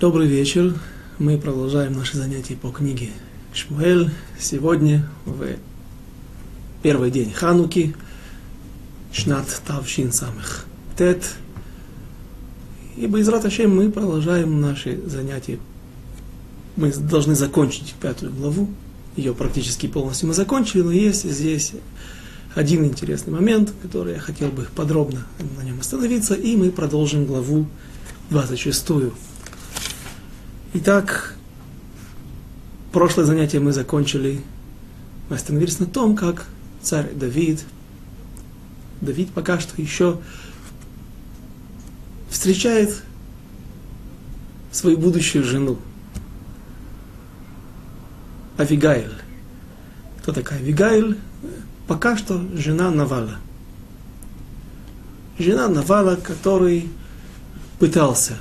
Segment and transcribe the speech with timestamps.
[0.00, 0.74] Добрый вечер.
[1.18, 3.10] Мы продолжаем наши занятия по книге
[3.52, 4.10] Шмуэль.
[4.38, 5.44] Сегодня в
[6.82, 7.94] первый день Хануки,
[9.12, 10.64] Шнат Тавшин самых
[10.96, 11.22] Тет.
[12.96, 15.58] И без Раташем мы продолжаем наши занятия.
[16.76, 18.70] Мы должны закончить пятую главу.
[19.16, 21.74] Ее практически полностью мы закончили, но есть здесь
[22.54, 25.26] один интересный момент, который я хотел бы подробно
[25.58, 27.66] на нем остановиться, и мы продолжим главу
[28.30, 29.12] 26.
[30.72, 31.34] Итак,
[32.92, 34.40] прошлое занятие мы закончили,
[35.28, 36.46] мы остановились на том, как
[36.82, 37.64] царь Давид,
[39.00, 40.18] Давид пока что еще
[42.28, 43.02] встречает
[44.70, 45.78] свою будущую жену,
[48.58, 49.14] Авигаиль.
[50.20, 51.18] Кто такая Авигаиль?
[51.90, 53.38] пока что жена Навала.
[55.40, 56.88] Жена Навала, который
[57.80, 58.34] пытался,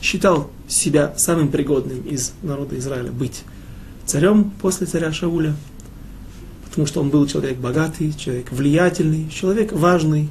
[0.00, 3.42] считал себя самым пригодным из народа Израиля быть
[4.06, 5.54] царем после царя Шауля,
[6.68, 10.28] потому что он был человек богатый, человек влиятельный, человек важный,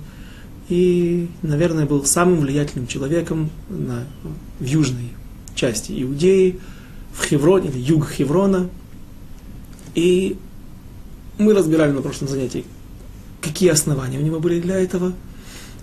[0.70, 4.06] и, наверное, был самым влиятельным человеком на,
[4.60, 5.14] в южной
[5.56, 6.60] части Иудеи,
[7.14, 8.70] в Хевроне, или юг Хеврона–
[9.96, 10.38] и
[11.38, 12.66] мы разбирали на прошлом занятии,
[13.42, 15.14] какие основания у него были для этого.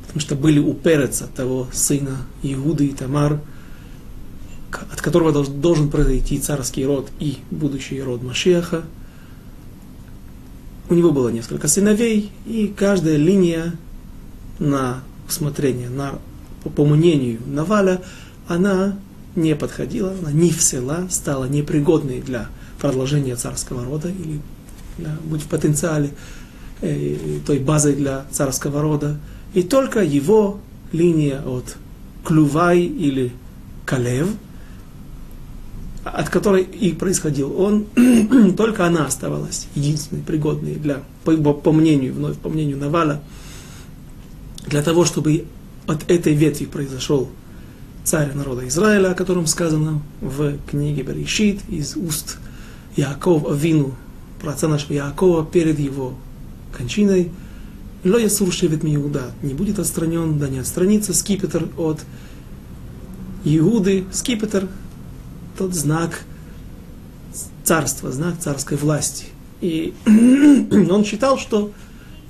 [0.03, 3.41] Потому что были у Переца, того сына Иуды и Тамар,
[4.93, 8.85] от которого должен произойти царский род и будущий род Машеха.
[10.89, 13.75] У него было несколько сыновей, и каждая линия
[14.59, 16.19] на усмотрение, на,
[16.63, 18.03] по, по мнению Наваля,
[18.47, 18.97] она
[19.35, 22.49] не подходила, она не всела, стала непригодной для
[22.81, 24.41] продолжения царского рода, или
[24.99, 26.11] да, быть в потенциале
[26.81, 27.17] э,
[27.47, 29.19] той базой для царского рода.
[29.55, 30.61] И только его
[30.93, 31.77] линия от
[32.25, 33.33] Клювай или
[33.85, 34.29] Калев,
[36.13, 37.87] от которой и происходил он,
[38.57, 43.23] только она оставалась единственной пригодной для, по, по мнению, вновь по мнению Навала,
[44.67, 45.45] для того, чтобы
[45.87, 47.29] от этой ветви произошел
[48.05, 52.39] царь народа Израиля, о котором сказано в книге Берешит из уст
[52.97, 53.95] Яков Авину,
[54.41, 56.15] про отца нашего Якова, перед его
[56.77, 57.33] кончиной,
[58.05, 62.01] Ло Ясур Шевет Иуда, не будет отстранен, да не отстранится скипетр от
[63.45, 64.05] Иуды.
[64.13, 64.69] Скипетр–
[65.57, 66.21] тот знак
[67.65, 69.27] царства, знак царской власти.
[69.61, 71.73] И он считал, что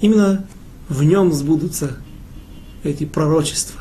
[0.00, 0.47] именно
[0.88, 1.97] в нем сбудутся
[2.82, 3.81] эти пророчества.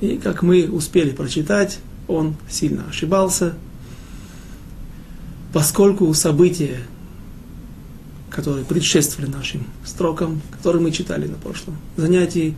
[0.00, 3.54] И как мы успели прочитать, он сильно ошибался–
[5.52, 6.78] поскольку события,
[8.30, 12.54] которые предшествовали нашим строкам, которые мы читали на прошлом занятии,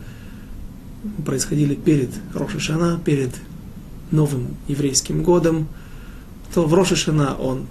[1.25, 3.31] происходили перед Рошишана, перед
[4.10, 5.69] новым еврейским годом,
[6.54, 7.66] то в Рошишана он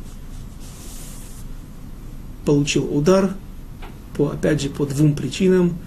[2.45, 3.31] получил удар,
[4.15, 5.77] по, опять же, по двум причинам.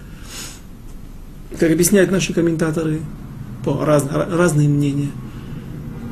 [1.59, 3.01] Как объясняют наши комментаторы,
[3.63, 5.09] по раз, разные мнения–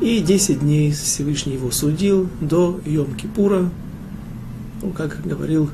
[0.02, 3.70] и 10 дней Всевышний его судил до Йом-Кипура.
[4.82, 5.70] Ну, как говорил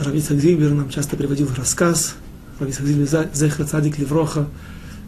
[0.00, 2.16] Равицак Зильбер, нам часто приводил рассказ.
[2.58, 4.48] Равицак Зильбер Зехра Цадик Левроха,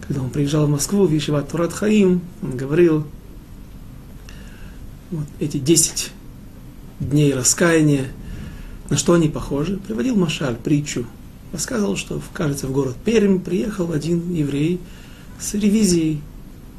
[0.06, 3.06] когда он приезжал в Москву, в Ешеват Турат Хаим, он говорил,
[5.10, 6.10] вот эти 10
[7.00, 8.06] дней раскаяния,
[8.90, 11.06] на что они похожи, приводил Машаль, притчу.
[11.52, 14.80] Рассказывал, что, кажется, в город Пермь приехал один еврей
[15.40, 16.20] с ревизией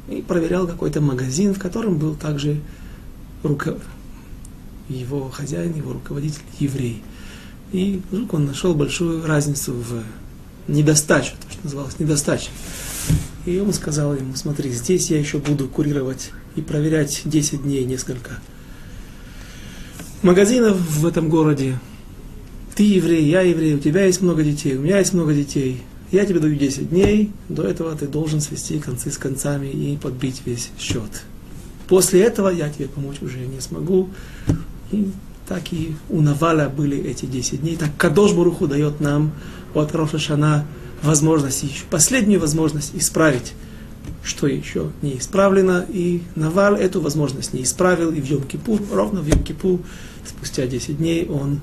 [0.08, 2.60] и проверял какой-то магазин, в котором был также
[3.42, 3.78] руко...
[4.88, 7.02] его хозяин, его руководитель еврей.
[7.72, 10.02] И вдруг он нашел большую разницу в
[10.70, 12.50] недостачу, то, что называлось недостача.
[13.46, 18.40] И он сказал ему, смотри, здесь я еще буду курировать и проверять 10 дней несколько
[20.22, 21.78] магазинов в этом городе.
[22.74, 25.82] Ты еврей, я еврей, у тебя есть много детей, у меня есть много детей
[26.12, 30.42] я тебе даю 10 дней, до этого ты должен свести концы с концами и подбить
[30.44, 31.24] весь счет.
[31.88, 34.08] После этого я тебе помочь уже не смогу.
[34.92, 35.10] И
[35.48, 37.76] так и у Наваля были эти 10 дней.
[37.76, 39.32] Так Кадош Баруху дает нам
[39.74, 40.64] от Рошашана
[41.02, 43.52] возможность, еще последнюю возможность исправить,
[44.22, 45.86] что еще не исправлено.
[45.88, 48.10] И Наваль эту возможность не исправил.
[48.10, 49.84] И в Йом-Кипур, ровно в Йом-Кипур,
[50.24, 51.60] спустя 10 дней он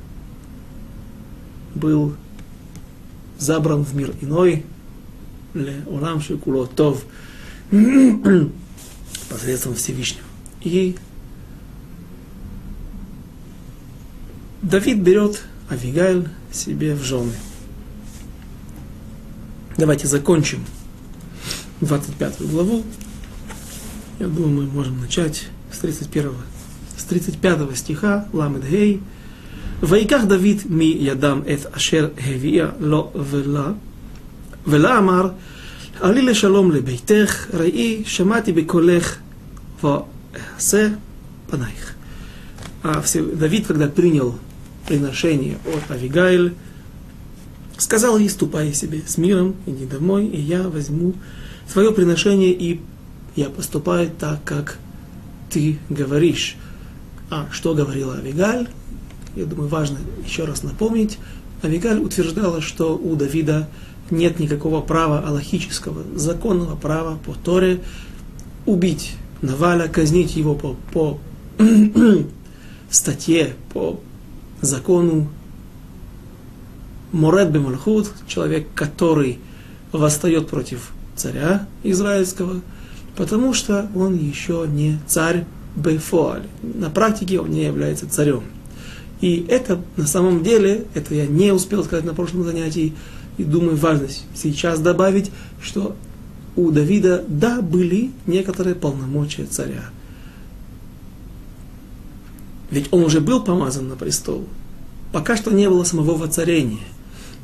[1.76, 2.16] был
[3.40, 4.64] забран в мир иной,
[5.86, 7.04] Улам Шикуло Тов,
[9.30, 10.26] посредством Всевышнего.
[10.62, 10.96] И
[14.62, 17.34] Давид берет Авигайль себе в жены.
[19.77, 20.65] Давайте закончим
[21.81, 22.85] 25 главу.
[24.19, 26.33] Я думаю, мы можем начать с 31
[26.97, 29.01] с 35 стиха, Ламед Гей.
[29.83, 33.71] ויקח דוד מידם את אשר הביאה לו ולה,
[34.67, 35.29] ולה אמר,
[36.01, 39.17] עלי לשלום לביתך, ראי, שמעתי בקולך,
[39.83, 40.89] ואעשה
[41.51, 41.95] панаих.
[42.83, 43.03] А
[43.35, 44.39] Давид, когда принял
[44.87, 46.55] приношение от Авигайль,
[47.78, 51.14] сказал ей, ступай себе с миром, иди домой, и я возьму
[51.72, 52.82] твое приношение, и
[53.36, 54.78] я поступаю так, как
[55.50, 56.56] ты говоришь.
[57.30, 58.68] А что говорила Авигаль?
[59.36, 61.18] Я думаю, важно еще раз напомнить.
[61.64, 63.68] Авигаль утверждала, что у Давида
[64.12, 67.82] нет никакого права аллахического, законного права по Торе
[68.66, 71.20] убить Наваля, казнить его по, по
[72.90, 74.00] статье, по
[74.62, 75.28] закону
[77.14, 79.40] Муред Бемальхут, человек, который
[79.94, 82.60] восстает против царя израильского,
[83.16, 85.46] потому что он еще не царь
[85.76, 86.44] Бейфоаль.
[86.62, 88.44] На практике он не является царем.
[89.22, 92.94] И это на самом деле, это я не успел сказать на прошлом занятии,
[93.38, 95.32] и думаю, важно сейчас добавить,
[95.62, 95.96] что
[96.56, 99.86] у Давида, да, были некоторые полномочия царя.
[102.70, 104.46] Ведь он уже был помазан на престол.
[105.12, 106.80] Пока что не было самого воцарения.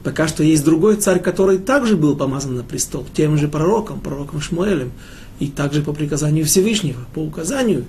[0.03, 4.39] Пока что есть другой царь, который также был помазан на престол, тем же пророком, пророком
[4.39, 4.91] Шмуэлем,
[5.39, 7.85] и также по приказанию Всевышнего, по указанию,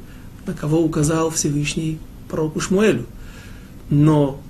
[0.47, 1.99] на кого указал Всевышний
[2.29, 3.07] пророку Шмуэлю.
[3.91, 4.41] Но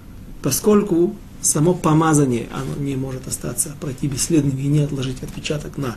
[0.43, 5.97] поскольку само помазание, оно не может остаться, пройти бесследным и не отложить отпечаток на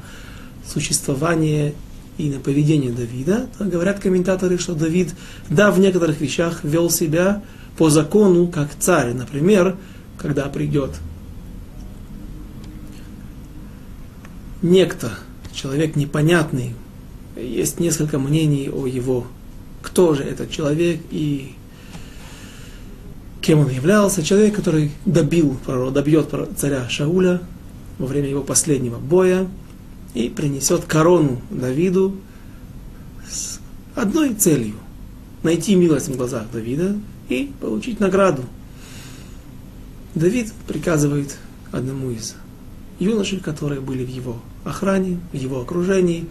[0.67, 1.73] существование
[2.17, 5.13] и на поведение Давида, говорят комментаторы, что Давид,
[5.49, 7.41] да, в некоторых вещах вел себя
[7.77, 9.13] по закону как царь.
[9.13, 9.75] Например,
[10.17, 10.91] когда придет
[14.63, 15.11] некто,
[15.53, 16.73] человек непонятный,
[17.35, 19.27] есть несколько мнений о его,
[19.83, 21.53] кто же этот человек и
[23.41, 24.23] кем он являлся.
[24.23, 25.59] Человек, который добил,
[25.91, 27.41] добьет царя Шауля
[27.99, 29.47] во время его последнего боя
[30.13, 32.15] и принесет корону Давиду
[33.29, 33.59] с
[33.95, 34.75] одной целью–
[35.43, 36.95] найти милость в глазах Давида
[37.29, 38.43] и получить награду.
[40.15, 41.37] Давид приказывает
[41.71, 42.35] одному из
[42.99, 46.25] юношей, которые были в его охране, в его окружении,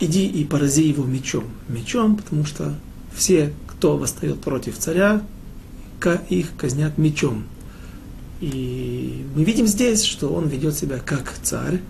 [0.00, 1.44] иди и порази его мечом.
[1.68, 2.74] Мечом, потому что
[3.14, 5.22] все, кто восстает против царя,
[6.28, 7.44] их казнят мечом.
[8.40, 11.80] И мы видим здесь, что он ведет себя как царь,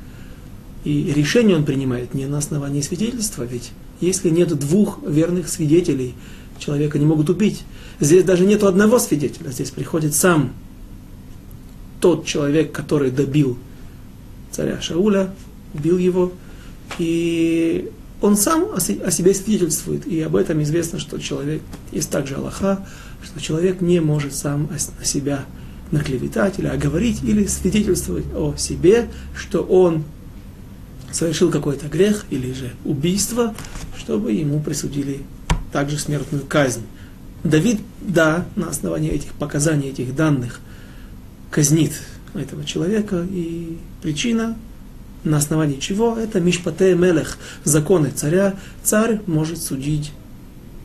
[0.84, 6.14] и решение он принимает не на основании свидетельства, ведь если нет двух верных свидетелей,
[6.58, 7.64] человека не могут убить.
[8.00, 10.52] Здесь даже нет одного свидетеля, здесь приходит сам
[12.00, 13.58] тот человек, который добил
[14.50, 15.30] царя Шауля,
[15.74, 16.32] убил его,
[16.98, 17.90] и
[18.20, 21.62] он сам о себе свидетельствует, и об этом известно, что человек,
[21.92, 22.86] есть также Аллаха,
[23.22, 24.68] что человек не может сам
[25.00, 25.44] о себя
[25.90, 30.04] наклеветать или оговорить, или свидетельствовать о себе, что он
[31.12, 33.54] совершил какой-то грех или же убийство,
[33.96, 35.20] чтобы ему присудили
[35.72, 36.82] также смертную казнь.
[37.44, 40.60] Давид, да, на основании этих показаний, этих данных,
[41.50, 41.92] казнит
[42.34, 44.56] этого человека, и причина,
[45.24, 48.54] на основании чего, это Мишпате Мелех, законы царя.
[48.82, 50.12] Царь может судить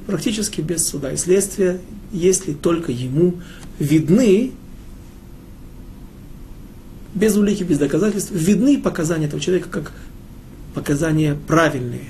[0.08, 1.80] практически без суда и следствия,
[2.12, 3.36] если только ему
[3.80, 4.52] видны,
[7.14, 9.92] без улики, без доказательств, видны показания этого человека как
[10.74, 12.06] показания правильные.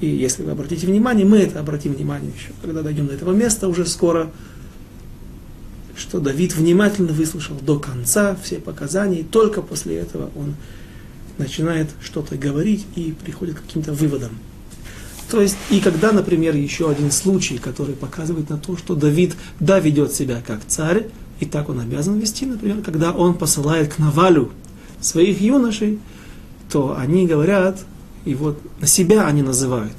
[0.00, 3.68] И если вы обратите внимание, мы это обратим внимание еще, когда дойдем до этого места,
[3.68, 4.30] уже скоро,
[5.96, 10.54] что Давид внимательно выслушал до конца все показания, и только после этого он
[11.38, 14.32] начинает что-то говорить и приходит к каким-то выводам.
[15.30, 19.80] То есть, и когда, например, еще один случай, который показывает на то, что Давид, да,
[19.80, 21.08] ведет себя как царь,
[21.40, 24.52] и так он обязан вести, например, когда он посылает к Навалю
[25.00, 25.98] своих юношей,
[26.70, 27.84] то они говорят,
[28.24, 29.96] и вот на себя они называют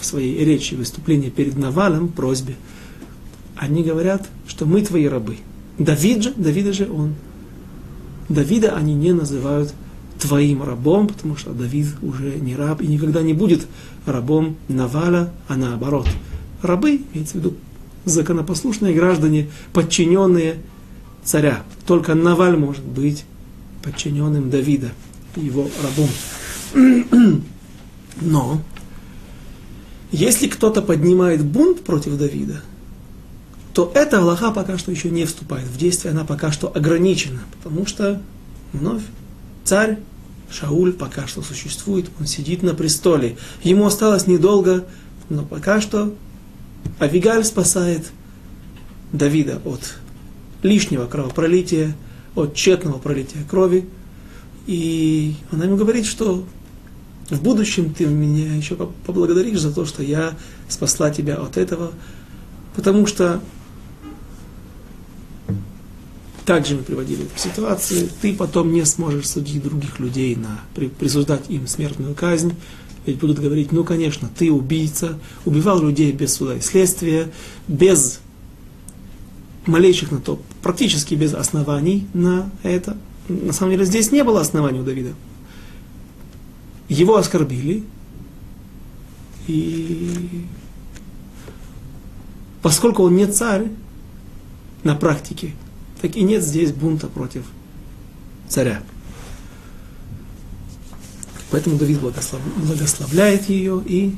[0.00, 2.56] в своей речи, выступлении перед Навалем, просьбе,
[3.58, 5.38] они говорят, что мы твои рабы.
[5.78, 7.14] Давид же, Давида же он.
[8.28, 9.74] Давида они не называют
[10.18, 13.66] твоим рабом, потому что Давид уже не раб и никогда не будет
[14.06, 16.08] рабом Наваля, а наоборот.
[16.62, 17.54] Рабы, имеется в виду
[18.04, 20.56] законопослушные граждане, подчиненные
[21.24, 21.62] царя.
[21.86, 23.24] Только Наваль может быть
[23.82, 24.90] подчиненным Давида,
[25.36, 27.42] его рабом.
[28.20, 28.60] Но,
[30.10, 32.62] если кто-то поднимает бунт против Давида,
[33.78, 37.86] то эта Аллаха пока что еще не вступает в действие, она пока что ограничена, потому
[37.86, 38.20] что
[38.72, 39.04] вновь
[39.62, 40.00] царь
[40.50, 43.36] Шауль пока что существует, он сидит на престоле.
[43.62, 44.84] Ему осталось недолго,
[45.28, 46.12] но пока что
[46.98, 48.10] Авигаль спасает
[49.12, 49.94] Давида от
[50.64, 51.94] лишнего кровопролития,
[52.34, 53.88] от тщетного пролития крови.
[54.66, 56.44] И она ему говорит, что
[57.30, 60.32] в будущем ты меня еще поблагодаришь за то, что я
[60.68, 61.92] спасла тебя от этого,
[62.74, 63.40] потому что
[66.48, 70.62] также мы приводили эту ситуацию, ты потом не сможешь судить других людей, на,
[70.98, 72.54] присуждать им смертную казнь,
[73.04, 77.30] ведь будут говорить, ну, конечно, ты убийца, убивал людей без суда и следствия,
[77.68, 78.20] без
[79.66, 82.96] малейших на то, практически без оснований на это.
[83.28, 85.12] На самом деле здесь не было оснований у Давида.
[86.88, 87.84] Его оскорбили,
[89.48, 90.46] и
[92.62, 93.66] поскольку он не царь
[94.82, 95.52] на практике,
[96.00, 97.44] так и нет здесь бунта против
[98.48, 98.82] царя.
[101.50, 102.40] Поэтому Давид благослов...
[102.56, 104.14] благословляет ее, и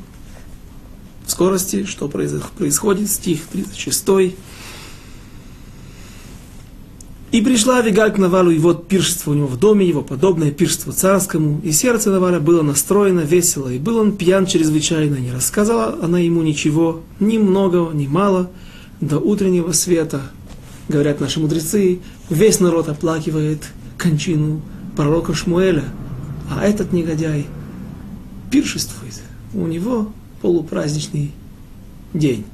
[1.26, 4.34] в скорости, что происходит, стих 36.
[7.30, 10.92] И пришла Авигаль к Навалу, и вот пиршество у него в доме его, подобное пиршеству
[10.92, 16.18] царскому, и сердце Наваля было настроено весело, и был он пьян чрезвычайно, не рассказала она
[16.18, 18.50] ему ничего, ни многого, ни мало,
[19.00, 20.22] до утреннего света,
[20.90, 23.62] говорят наши мудрецы, весь народ оплакивает
[23.96, 24.60] кончину
[24.96, 25.84] пророка Шмуэля,
[26.50, 27.46] а этот негодяй
[28.50, 29.22] пиршествует.
[29.54, 31.32] У него полупраздничный
[32.12, 32.44] день.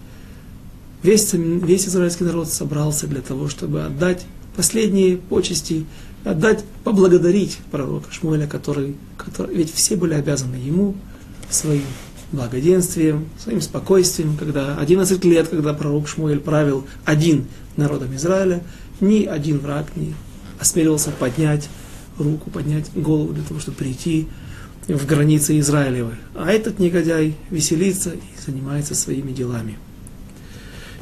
[1.02, 4.24] Весь, весь израильский народ собрался для того, чтобы отдать
[4.56, 5.86] последние почести,
[6.24, 10.94] отдать, поблагодарить пророка Шмуэля, который, который, ведь все были обязаны ему
[11.48, 11.84] своим
[12.32, 18.62] благоденствием, своим спокойствием, когда 11 лет, когда пророк Шмуэль правил один народом Израиля,
[19.00, 20.14] ни один враг не
[20.58, 21.68] осмеливался поднять
[22.18, 24.26] руку, поднять голову для того, чтобы прийти
[24.88, 26.14] в границы Израилевой.
[26.34, 29.78] А этот негодяй веселится и занимается своими делами.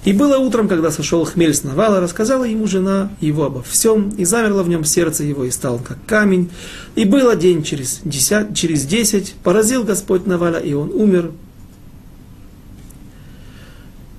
[0.05, 4.25] И было утром, когда сошел хмель с Навала, рассказала ему жена его обо всем, и
[4.27, 6.51] замерло в нем сердце его, и стал он как камень.
[6.95, 11.33] И было день через десять, через десять, поразил Господь Наваля, и он умер.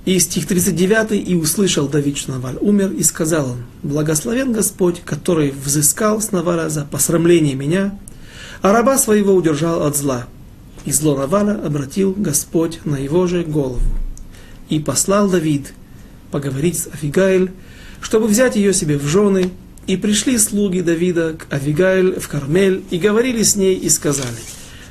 [0.06, 5.50] И стих 39, и услышал Давид, что Наваль умер, и сказал он, благословен Господь, который
[5.50, 7.98] взыскал с Наваля за посрамление меня,
[8.62, 10.28] а раба своего удержал от зла.
[10.86, 13.82] И зло Наваля обратил Господь на его же голову.
[14.70, 15.74] И послал Давид
[16.30, 17.52] поговорить с Авигаиль,
[18.00, 19.50] чтобы взять ее себе в жены.
[19.88, 24.38] И пришли слуги Давида к Авигаиль в Кармель и говорили с ней и сказали,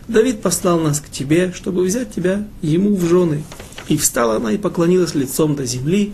[0.09, 3.45] Давид послал нас к тебе, чтобы взять тебя ему в жены.
[3.89, 6.13] И встала она и поклонилась лицом до земли,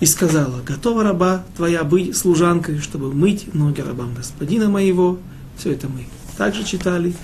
[0.00, 5.18] и сказала, готова раба твоя быть служанкой, чтобы мыть ноги рабам господина моего.
[5.56, 6.06] Все это мы
[6.36, 7.14] также читали.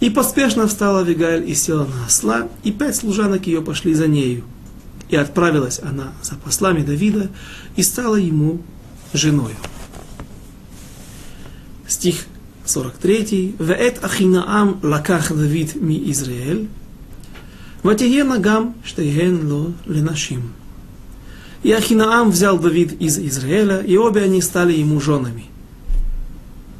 [0.00, 4.44] И поспешно встала Авигаиль и села на осла, и пять служанок ее пошли за нею.
[5.08, 7.30] И отправилась она за послами Давида
[7.76, 8.60] и стала ему
[9.12, 9.56] женою.
[11.88, 12.26] Стих
[12.64, 13.56] 43.
[13.58, 16.68] Веэт ахинаам лаках Давид ми Израиль.
[17.82, 20.52] Ватиена гам, штейген ло ленашим.
[21.62, 25.44] И Ахинаам взял Давид из Израиля, и обе они стали ему женами.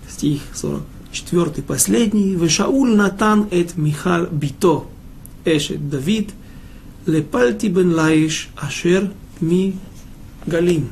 [0.09, 2.35] Стих 44, последний.
[2.35, 4.87] Вешауль Натан эт Михал Бито,
[5.45, 6.31] эшет Давид,
[7.07, 9.77] лепальти бен лаиш ашер ми
[10.47, 10.91] галим.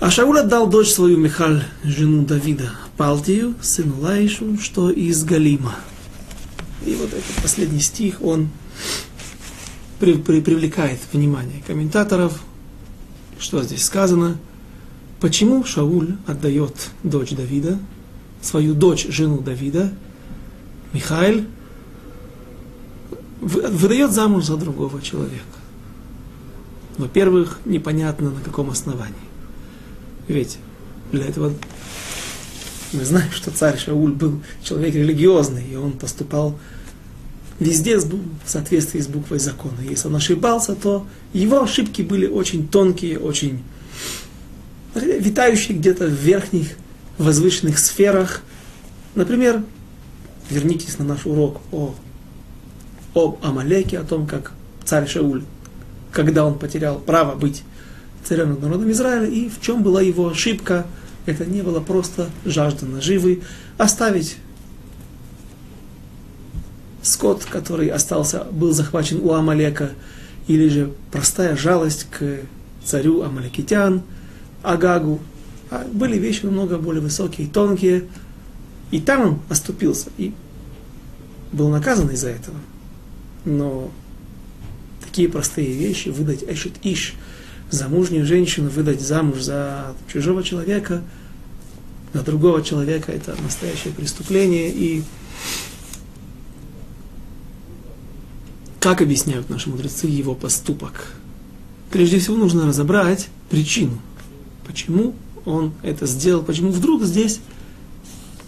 [0.00, 5.74] А Шауль отдал дочь свою Михаль, жену Давида, Палтию, сыну Лаишу, что из Галима.
[6.86, 8.48] И вот этот последний стих, он
[9.98, 12.40] при, при, привлекает внимание комментаторов,
[13.40, 14.36] что здесь сказано,
[15.18, 17.76] почему Шауль отдает дочь Давида,
[18.40, 19.92] свою дочь, жену Давида,
[20.92, 21.44] Михаил,
[23.40, 25.42] выдает замуж за другого человека.
[26.98, 29.27] Во-первых, непонятно на каком основании.
[30.28, 30.58] Ведь
[31.10, 31.52] для этого
[32.92, 36.58] мы знаем, что царь Шауль был человек религиозный, и он поступал
[37.58, 39.80] везде в соответствии с буквой закона.
[39.80, 43.62] Если он ошибался, то его ошибки были очень тонкие, очень
[44.94, 46.76] витающие где-то в верхних
[47.18, 48.42] возвышенных сферах.
[49.14, 49.62] Например,
[50.50, 51.94] вернитесь на наш урок о,
[53.14, 54.52] об Амалеке, о том, как
[54.84, 55.42] царь Шауль,
[56.12, 57.64] когда он потерял право быть
[58.24, 60.86] царем над народом Израиля, и в чем была его ошибка.
[61.26, 63.42] Это не было просто жажда наживы,
[63.76, 64.36] оставить
[67.02, 69.90] скот, который остался, был захвачен у Амалека,
[70.46, 72.40] или же простая жалость к
[72.84, 74.02] царю Амаликитян,
[74.62, 75.20] Агагу.
[75.70, 78.04] А были вещи намного более высокие и тонкие.
[78.90, 80.32] И там он оступился и
[81.52, 82.56] был наказан из-за этого.
[83.44, 83.90] Но
[85.04, 87.14] такие простые вещи, выдать эшет иш,
[87.70, 91.02] замужнюю женщину выдать замуж за чужого человека,
[92.12, 94.70] за другого человека, это настоящее преступление.
[94.70, 95.02] И
[98.80, 101.12] как объясняют наши мудрецы его поступок?
[101.90, 103.98] Прежде всего нужно разобрать причину,
[104.66, 107.40] почему он это сделал, почему вдруг здесь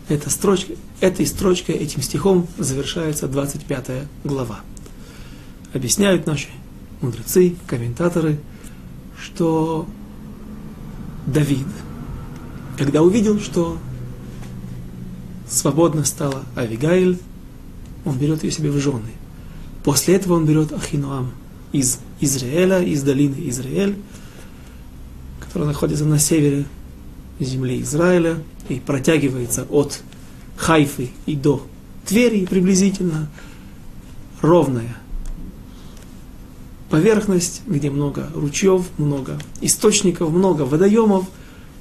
[0.08, 4.60] эта строчка, этой строчкой, этим стихом завершается 25 глава.
[5.72, 6.48] Объясняют наши
[7.00, 8.38] мудрецы, комментаторы,
[9.20, 9.86] что
[11.26, 11.66] Давид,
[12.78, 13.78] когда увидел, что
[15.48, 17.18] свободно стала Авигаиль,
[18.04, 19.10] он берет ее себе в жены.
[19.84, 21.30] После этого он берет Ахинуам
[21.72, 23.96] из Израиля, из долины Израиль,
[25.40, 26.64] которая находится на севере
[27.38, 30.00] земли Израиля и протягивается от
[30.56, 31.66] Хайфы и до
[32.06, 33.28] Твери приблизительно
[34.40, 34.96] ровная
[36.90, 41.26] поверхность, где много ручьев, много источников, много водоемов,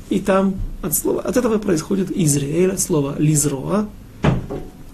[0.09, 3.89] и там от, слова, от этого происходит Израиль, от слова лизроа,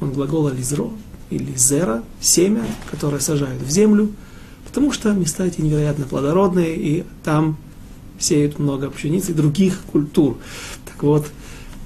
[0.01, 0.89] он глагола лизро,
[1.29, 4.11] или зера, семя, которое сажают в землю,
[4.65, 7.57] потому что места эти невероятно плодородные, и там
[8.19, 10.37] сеют много пшеницы и других культур.
[10.85, 11.27] Так вот,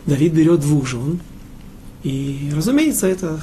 [0.06, 1.20] Давид берет двух жен,
[2.04, 3.42] и, разумеется, это,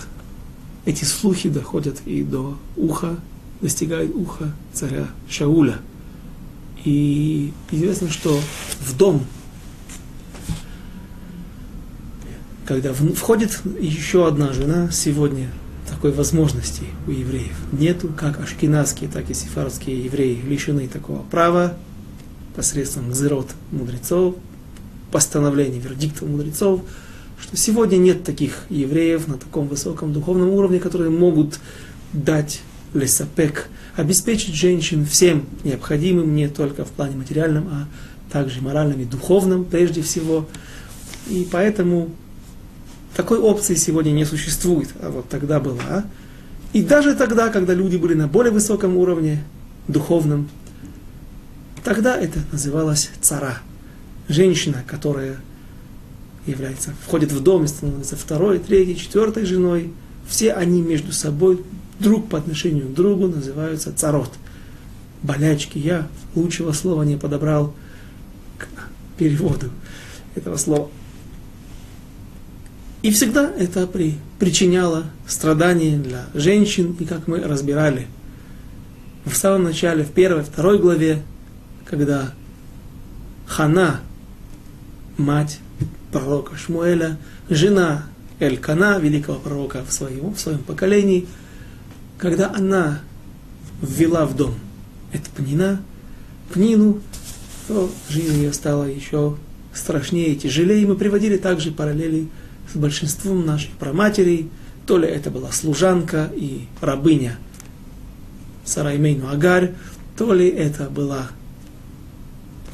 [0.85, 3.17] эти слухи доходят и до уха,
[3.61, 5.79] достигают уха царя Шауля.
[6.85, 8.39] И известно, что
[8.81, 9.25] в дом,
[12.65, 15.51] когда входит еще одна жена, сегодня
[15.89, 21.77] такой возможности у евреев нету, как ашкенадские, так и сефардские евреи лишены такого права
[22.55, 24.37] посредством гзерот мудрецов,
[25.11, 26.83] постановлений, вердиктов мудрецов,
[27.41, 31.61] что сегодня нет таких евреев на таком высоком духовном уровне, которые могут
[32.13, 32.61] дать
[32.97, 37.89] лесапек, обеспечить женщин всем необходимым, не только в плане материальном, а
[38.33, 40.49] также моральном и духовном прежде всего.
[41.29, 42.11] И поэтому
[43.17, 46.05] такой опции сегодня не существует, а вот тогда была.
[46.73, 49.43] И даже тогда, когда люди были на более высоком уровне,
[49.89, 50.49] духовном,
[51.83, 53.59] тогда это называлось цара.
[54.29, 55.37] Женщина, которая
[56.47, 59.93] является, входит в дом и становится второй, третьей, четвертой женой,
[60.29, 61.63] все они между собой,
[61.99, 64.33] друг по отношению к другу, называются царот.
[65.23, 65.79] Болячки.
[65.79, 67.75] Я лучшего слова не подобрал
[68.59, 68.67] к
[69.19, 69.71] переводу
[70.35, 70.91] этого слова.
[73.03, 78.09] И всегда это при, причиняло страдания для женщин, и как мы разбирали
[79.25, 81.23] в самом начале, в первой, второй главе,
[81.85, 82.33] когда
[83.47, 84.01] Хана,
[85.17, 85.61] мать
[86.13, 87.17] пророка Шмуэля,
[87.49, 88.07] жена
[88.39, 91.27] Элькана, великого пророка в своем, в своем поколении,
[92.19, 93.01] когда она
[93.83, 94.55] ввела в дом
[95.13, 95.81] эту пнина,
[96.53, 97.01] пнину,
[97.69, 99.37] то жизнь ее стала еще
[99.75, 100.87] страшнее и тяжелее.
[100.87, 102.29] Мы приводили также параллели
[102.73, 104.49] с большинством наших праматерей.
[104.87, 107.39] То ли это была служанка и рабыня
[108.65, 109.73] Сараймейну Агарь,
[110.17, 111.29] то ли это была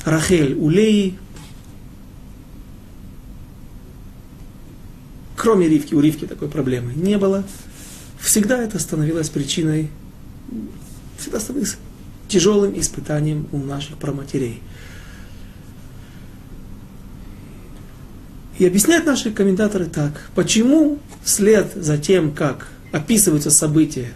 [0.05, 1.19] Рахель Улей,
[5.43, 7.43] Кроме Ривки, у Ривки такой проблемы не было.
[8.23, 9.91] Всегда это становилось причиной,
[11.19, 11.77] всегда становилось
[12.29, 14.63] тяжелым испытанием у наших проматерей.
[18.59, 24.13] И объясняют наши комментаторы так, почему след за тем, как описываются события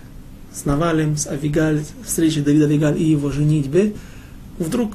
[0.55, 3.95] с Навалем, с Авигаль, встречи Давида Авигаль и его женитьбе,
[4.59, 4.95] вдруг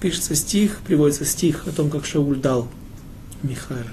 [0.00, 2.68] пишется стих, приводится стих о том, как Шауль дал
[3.42, 3.84] Михаил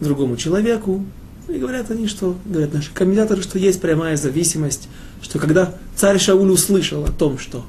[0.00, 1.04] другому человеку.
[1.48, 4.88] И говорят они, что, говорят наши комментаторы, что есть прямая зависимость,
[5.22, 7.64] что когда царь Шауль услышал о том, что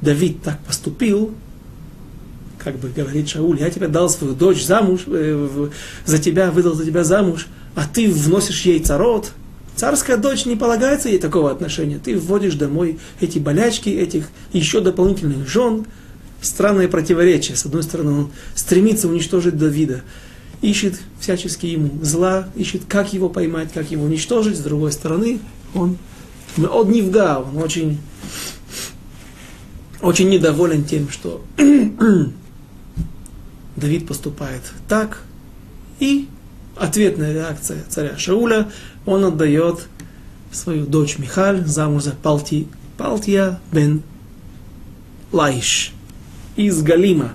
[0.00, 1.34] Давид так поступил,
[2.58, 5.68] как бы говорит Шауль, я тебе дал свою дочь замуж, э,
[6.06, 9.32] за тебя, выдал за тебя замуж, а ты вносишь ей царот,
[9.76, 11.98] Царская дочь не полагается ей такого отношения.
[12.02, 15.86] Ты вводишь домой эти болячки, этих еще дополнительных жен.
[16.40, 17.56] Странное противоречие.
[17.56, 20.02] С одной стороны, он стремится уничтожить Давида
[20.62, 24.56] ищет всячески ему зла, ищет, как его поймать, как его уничтожить.
[24.56, 25.40] С другой стороны,
[25.74, 25.98] он
[26.56, 27.98] от он очень,
[30.00, 31.44] очень недоволен тем, что
[33.76, 35.22] Давид поступает так.
[36.00, 36.28] И
[36.76, 38.70] ответная реакция царя Шауля,
[39.06, 39.86] он отдает
[40.52, 44.02] свою дочь Михаль замуж за Палти, Палтия бен
[45.32, 45.92] Лаиш.
[46.56, 47.34] из Галима.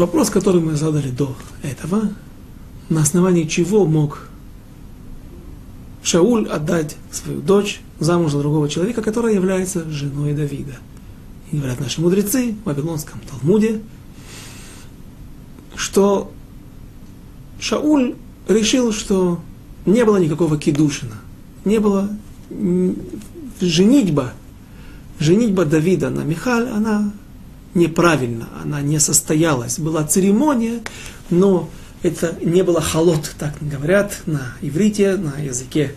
[0.00, 2.08] Вопрос, который мы задали до этого,
[2.88, 4.28] на основании чего мог
[6.02, 10.78] Шауль отдать свою дочь замуж за другого человека, которая является женой Давида.
[11.52, 13.82] И говорят наши мудрецы в Вавилонском Талмуде,
[15.76, 16.32] что
[17.60, 18.14] Шауль
[18.48, 19.38] решил, что
[19.84, 21.16] не было никакого кидушина,
[21.66, 22.08] не было
[23.60, 24.32] женитьба,
[25.18, 27.12] женитьба Давида на Михаль, она
[27.74, 29.78] неправильно, она не состоялась.
[29.78, 30.80] Была церемония,
[31.30, 31.70] но
[32.02, 35.94] это не было халот, так говорят на иврите, на языке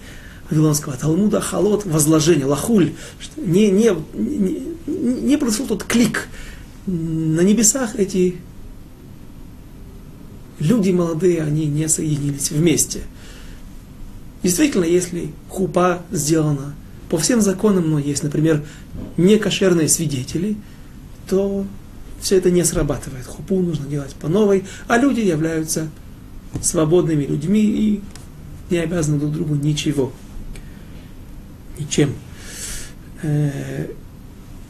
[0.50, 2.94] Вавилонского Талмуда, халот, возложение, лахуль,
[3.38, 6.28] не, не, не, не произошел тот клик.
[6.86, 8.36] На небесах эти
[10.60, 13.02] люди молодые, они не соединились вместе.
[14.44, 16.76] Действительно, если хупа сделана
[17.10, 18.64] по всем законам, но есть, например,
[19.18, 20.58] некошерные свидетели–
[21.28, 21.66] то
[22.22, 23.26] все это не срабатывает.
[23.26, 25.90] Хупу нужно делать по новой, а люди являются
[26.62, 28.02] свободными людьми и
[28.70, 30.12] не обязаны друг другу ничего.
[31.78, 32.14] Ничем.
[33.22, 33.88] Э,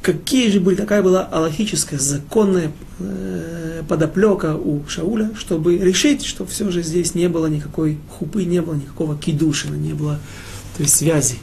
[0.02, 6.70] какие же были, какая была аллахическая, законная э, подоплека у Шауля, чтобы решить, что все
[6.72, 10.20] же здесь не было никакой хупы, не было никакого кидушина, не было
[10.78, 11.38] то есть связи.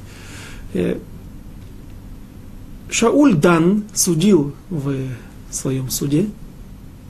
[2.91, 5.07] Шауль Дан судил в
[5.51, 6.29] своем суде,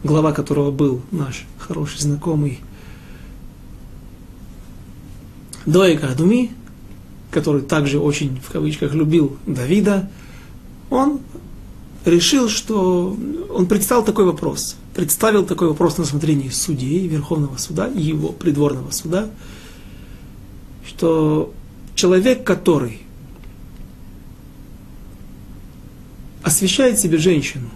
[0.05, 2.61] глава которого был наш хороший знакомый
[5.65, 6.53] Доек Адуми,
[7.31, 10.11] который также очень, в кавычках, любил Давида,
[10.91, 11.21] он
[12.05, 13.17] решил, что
[13.51, 18.91] он представил такой вопрос, представил такой вопрос на рассмотрение судей Верховного суда и его придворного
[18.91, 19.31] суда,
[20.87, 21.53] что
[21.95, 23.03] человек, который
[26.43, 27.69] освещает себе женщину,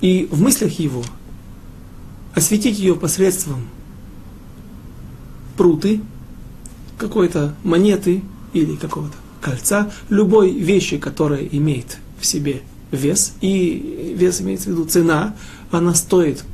[0.00, 1.02] и в мыслях его
[2.34, 3.66] осветить ее посредством
[5.56, 6.00] пруты,
[6.96, 14.70] какой-то монеты или какого-то кольца, любой вещи, которая имеет в себе вес, и вес имеется
[14.70, 15.34] в виду цена,
[15.70, 16.44] она стоит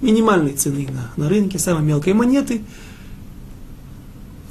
[0.00, 2.62] минимальной цены на, на рынке, самой мелкой монеты.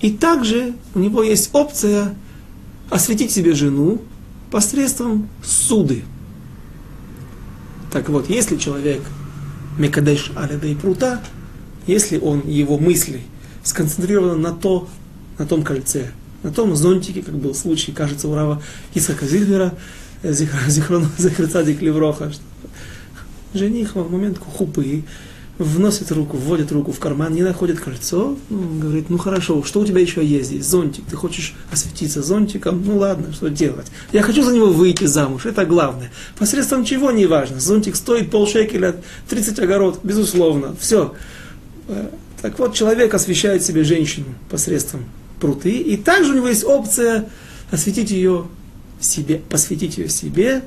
[0.02, 2.16] И также у него есть опция
[2.90, 4.02] осветить себе жену
[4.54, 6.04] посредством суды.
[7.92, 9.02] Так вот, если человек
[9.80, 11.24] Мекадеш Алида и Прута,
[11.88, 13.24] если он, его мысли
[13.64, 14.88] сконцентрированы на, то,
[15.40, 16.12] на том кольце,
[16.44, 18.62] на том зонтике, как был случай, кажется, у Рава
[18.94, 19.74] Исака Зильвера,
[20.22, 22.32] Зихрона Захрицадик Левроха,
[23.56, 25.04] жених в момент хупы
[25.60, 29.86] вносит руку, вводит руку в карман, не находит кольцо, ну, говорит, ну хорошо, что у
[29.86, 30.66] тебя еще есть здесь?
[30.66, 32.84] Зонтик, ты хочешь осветиться зонтиком?
[32.84, 33.88] Ну ладно, что делать?
[34.12, 36.12] Я хочу за него выйти замуж, это главное.
[36.38, 37.60] Посредством чего, не важно.
[37.60, 38.96] Зонтик стоит полшекеля,
[39.30, 41.14] 30 огород, безусловно, все.
[41.88, 42.10] Э,
[42.42, 45.06] так вот, человек освещает себе женщину посредством
[45.40, 47.30] пруты, и также у него есть опция
[47.70, 48.48] осветить ее
[49.00, 50.64] себе, посвятить ее себе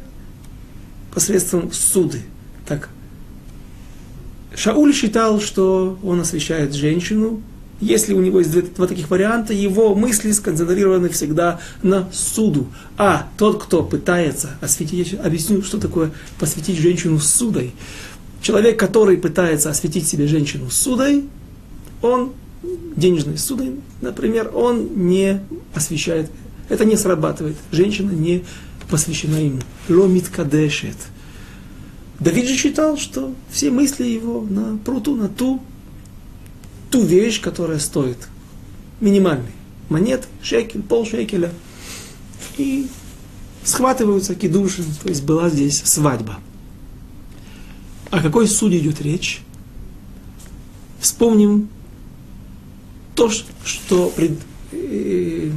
[1.12, 2.22] посредством суды.
[2.66, 2.88] Так
[4.56, 7.42] Шауль считал, что он освещает женщину.
[7.78, 12.68] Если у него есть два, таких варианта, его мысли сконцентрированы всегда на суду.
[12.96, 17.74] А тот, кто пытается осветить, объясню, что такое посвятить женщину судой.
[18.40, 21.24] Человек, который пытается осветить себе женщину судой,
[22.00, 22.32] он
[22.96, 25.40] денежной судой, например, он не
[25.74, 26.30] освещает,
[26.70, 27.56] это не срабатывает.
[27.72, 28.44] Женщина не
[28.88, 29.60] посвящена ему.
[29.90, 30.96] Ломит кадешет.
[32.18, 35.60] Давид же считал, что все мысли его на пруту, на ту,
[36.90, 38.28] ту вещь, которая стоит
[39.00, 39.52] минимальный
[39.88, 41.52] монет, шекель, полшекеля.
[42.56, 42.88] И
[43.64, 46.38] схватываются кидушин, то есть была здесь свадьба.
[48.10, 49.42] О какой суде идет речь?
[51.00, 51.68] Вспомним
[53.14, 54.38] то, что, пред,
[54.72, 55.50] э,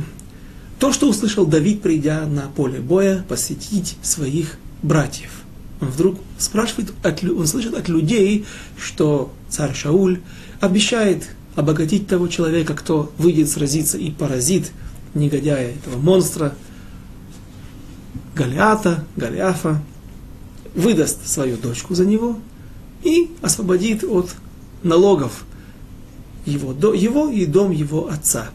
[0.77, 5.38] то, что услышал Давид, придя на поле боя, посетить своих братьев
[5.81, 8.45] он вдруг спрашивает, он слышит от людей,
[8.77, 10.19] что царь Шауль
[10.59, 14.71] обещает обогатить того человека, кто выйдет сразиться и поразит
[15.13, 16.53] негодяя, этого монстра,
[18.35, 19.81] Галиата, Галиафа,
[20.75, 22.39] выдаст свою дочку за него
[23.03, 24.35] и освободит от
[24.83, 25.45] налогов
[26.45, 28.49] его, его и дом его отца.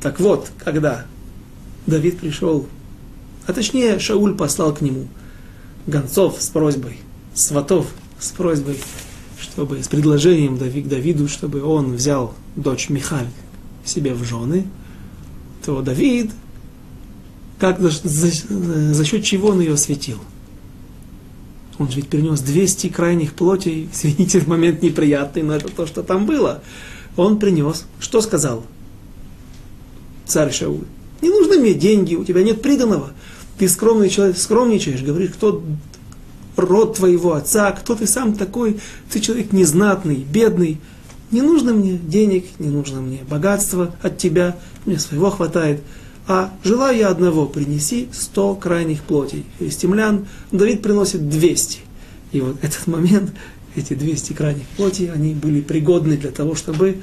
[0.00, 1.06] Так вот, когда
[1.86, 2.66] Давид пришел,
[3.46, 5.08] а точнее Шауль послал к нему–
[5.86, 6.98] гонцов с просьбой,
[7.34, 7.86] сватов
[8.18, 8.78] с просьбой,
[9.40, 13.28] чтобы с предложением Давид, Давиду, чтобы он взял дочь Михаль
[13.84, 14.66] себе в жены,
[15.64, 16.30] то Давид
[17.58, 20.18] как, за, за, за счет чего он ее осветил?
[21.78, 26.26] Он же ведь перенес 200 крайних плотей, извините, момент неприятный, но это то, что там
[26.26, 26.62] было.
[27.16, 28.64] Он принес, что сказал
[30.26, 30.84] царь Шауль?
[31.20, 33.12] Не нужны мне деньги, у тебя нет приданного.
[33.58, 35.62] Ты скромный человек, скромничаешь, говоришь, кто
[36.56, 40.80] род твоего отца, кто ты сам такой, ты человек незнатный, бедный.
[41.30, 45.80] Не нужно мне денег, не нужно мне богатства от тебя, мне своего хватает.
[46.26, 49.44] А желаю я одного, принеси сто крайних плотей.
[49.58, 51.80] Филистимлян Давид приносит 200.
[52.32, 53.32] И вот этот момент,
[53.76, 57.02] эти 200 крайних плотей, они были пригодны для того, чтобы,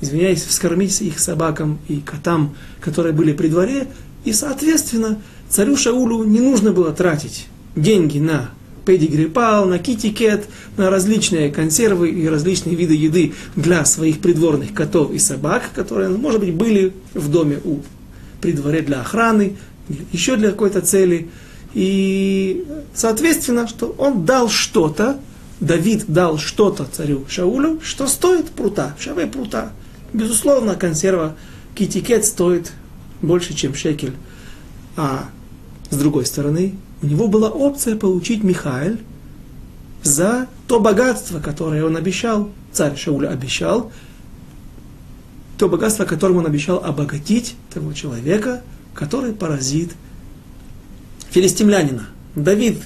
[0.00, 3.88] извиняюсь, вскормить их собакам и котам, которые были при дворе.
[4.24, 5.20] И, соответственно,
[5.52, 8.50] царю Шаулу не нужно было тратить деньги на
[8.84, 15.18] педигрипал, на китикет, на различные консервы и различные виды еды для своих придворных котов и
[15.18, 17.80] собак, которые, может быть, были в доме у
[18.40, 19.56] при дворе для охраны,
[20.10, 21.28] еще для какой-то цели.
[21.74, 25.20] И, соответственно, что он дал что-то,
[25.60, 29.70] Давид дал что-то царю Шаулю, что стоит прута, шаве прута.
[30.12, 31.36] Безусловно, консерва
[31.76, 32.72] китикет стоит
[33.20, 34.14] больше, чем шекель.
[34.96, 35.28] А
[35.92, 38.98] с другой стороны, у него была опция получить Михаэль
[40.02, 43.92] за то богатство, которое он обещал, царь Шауля обещал,
[45.58, 48.62] то богатство, которым он обещал обогатить того человека,
[48.94, 49.92] который поразит
[51.30, 52.06] филистимлянина.
[52.34, 52.78] Давид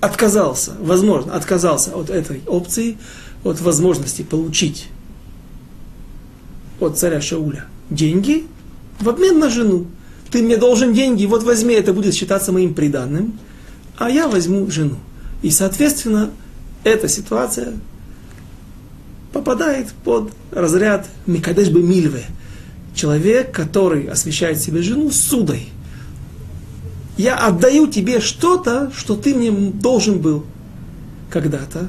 [0.00, 2.98] отказался, возможно, отказался от этой опции,
[3.42, 4.86] от возможности получить
[6.78, 8.46] от царя Шауля деньги
[9.00, 9.86] в обмен на жену.
[10.34, 13.38] Ты мне должен деньги, вот возьми, это будет считаться моим приданным,
[13.96, 14.96] а я возьму жену.
[15.42, 16.32] И, соответственно,
[16.82, 17.74] эта ситуация
[19.32, 22.24] попадает под разряд Микадеш бы Мильве.
[22.96, 25.68] Человек, который освещает себе жену судой.
[27.16, 30.44] Я отдаю тебе что-то, что ты мне должен был
[31.30, 31.86] когда-то.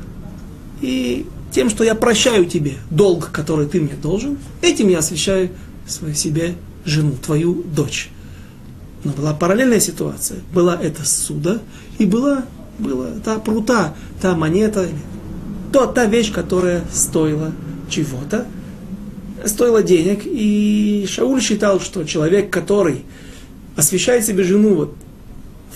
[0.81, 5.49] И тем, что я прощаю тебе долг, который ты мне должен, этим я освещаю
[5.87, 6.53] свою себе
[6.85, 8.11] жену, твою дочь.
[9.05, 10.39] Но была параллельная ситуация.
[10.51, 11.61] Была эта суда,
[11.99, 12.43] и была,
[12.79, 14.87] была та прута, та монета,
[15.71, 17.51] то, та вещь, которая стоила
[17.87, 18.47] чего-то,
[19.45, 23.05] стоила денег, и Шауль считал, что человек, который
[23.75, 24.95] освещает себе жену вот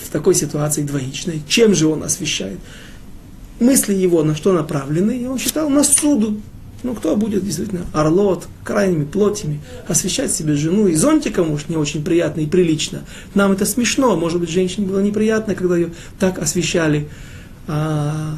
[0.04, 2.58] в такой ситуации двоичной, чем же он освещает?
[3.60, 6.42] Мысли его на что направлены, и он считал на суду.
[6.84, 12.04] Ну, кто будет действительно орлот, крайними плотями, освещать себе жену, и зонтиком уж не очень
[12.04, 13.04] приятно и прилично.
[13.36, 15.90] Нам это смешно, может быть, женщине было неприятно, когда ее
[16.20, 17.10] так освещали.
[17.68, 18.36] А,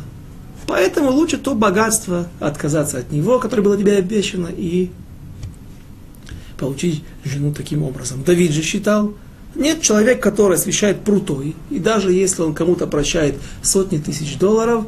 [0.71, 4.89] Поэтому лучше то богатство отказаться от него, которое было тебе обещано, и
[6.57, 8.23] получить жену таким образом.
[8.23, 9.13] Давид же считал,
[9.53, 14.85] нет человек, который освещает прутой, и даже если он кому-то прощает сотни тысяч долларов,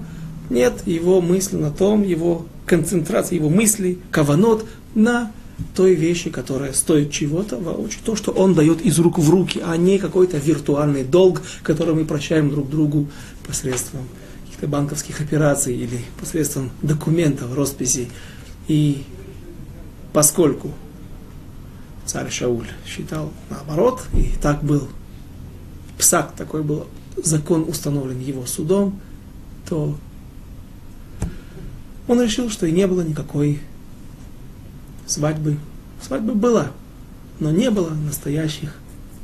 [0.50, 5.32] нет его мысли на том, его концентрация, его мысли, каванот на
[5.76, 7.58] той вещи, которая стоит чего-то,
[8.06, 12.06] то, что он дает из рук в руки, а не какой-то виртуальный долг, который мы
[12.06, 13.08] прощаем друг другу
[13.48, 14.02] посредством
[14.46, 18.10] каких-то банковских операций или посредством документов, росписей.
[18.68, 19.04] И
[20.12, 20.72] поскольку
[22.06, 24.88] царь Шауль считал наоборот, и так был
[25.98, 26.88] псак, такой был
[27.24, 29.00] закон установлен его судом,
[29.68, 29.96] то
[32.08, 33.62] он решил, что и не было никакой
[35.06, 35.58] свадьбы.
[36.02, 36.72] Свадьба была,
[37.40, 38.76] но не было настоящих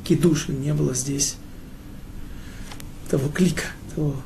[0.04, 1.36] кидушин, не было здесь
[3.10, 3.64] того клика,
[3.94, 4.16] того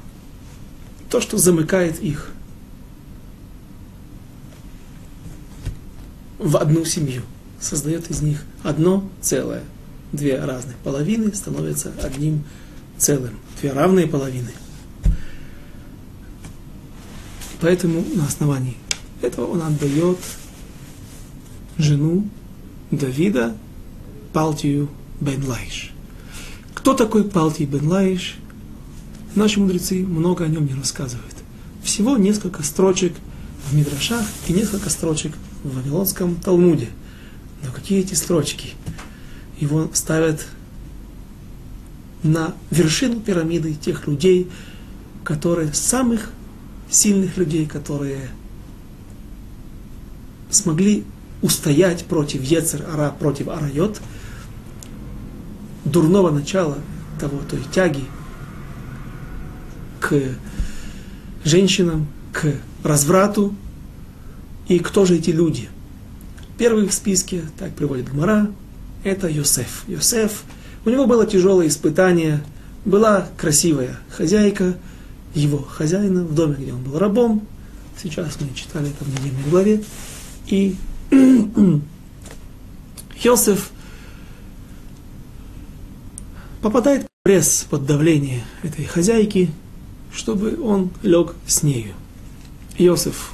[1.14, 2.32] то, что замыкает их
[6.38, 7.22] в одну семью,
[7.60, 9.62] создает из них одно целое.
[10.12, 12.44] Две разных половины становятся одним
[12.98, 13.38] целым.
[13.60, 14.50] Две равные половины.
[17.64, 18.76] Поэтому на основании
[19.22, 20.18] этого он отдает
[21.78, 22.28] жену
[22.90, 23.56] Давида
[24.34, 25.90] Палтию бен Лаиш.
[26.74, 28.36] Кто такой Палтий бен Лаиш?
[29.34, 31.34] Наши мудрецы много о нем не рассказывают.
[31.82, 33.14] Всего несколько строчек
[33.70, 36.90] в Мидрашах и несколько строчек в Вавилонском Талмуде.
[37.62, 38.74] Но какие эти строчки?
[39.58, 40.46] Его ставят
[42.22, 44.50] на вершину пирамиды тех людей,
[45.24, 46.30] которые, самых
[46.94, 48.28] сильных людей, которые
[50.50, 51.04] смогли
[51.42, 54.00] устоять против Ецер Ара, против Арайот,
[55.84, 56.78] дурного начала
[57.20, 58.04] того, той тяги,
[60.00, 60.14] к
[61.44, 63.54] женщинам, к разврату.
[64.68, 65.68] И кто же эти люди?
[66.56, 68.50] Первый в списке, так приводит Гмара,
[69.02, 69.84] это Йосеф.
[69.88, 70.44] Йосеф
[70.86, 72.42] У него было тяжелое испытание,
[72.84, 74.76] была красивая хозяйка,
[75.34, 77.46] его хозяина в доме, где он был рабом.
[78.00, 79.84] Сейчас мы читали это в недельной главе.
[80.46, 80.76] И
[83.22, 83.70] Йосеф
[86.62, 89.50] попадает в пресс под давление этой хозяйки,
[90.12, 91.94] чтобы он лег с нею.
[92.78, 93.32] Иосиф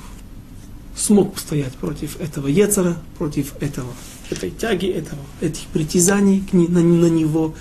[0.96, 3.90] смог постоять против этого Ецера, против этого,
[4.30, 7.54] этой тяги, этого, этих притязаний на, на него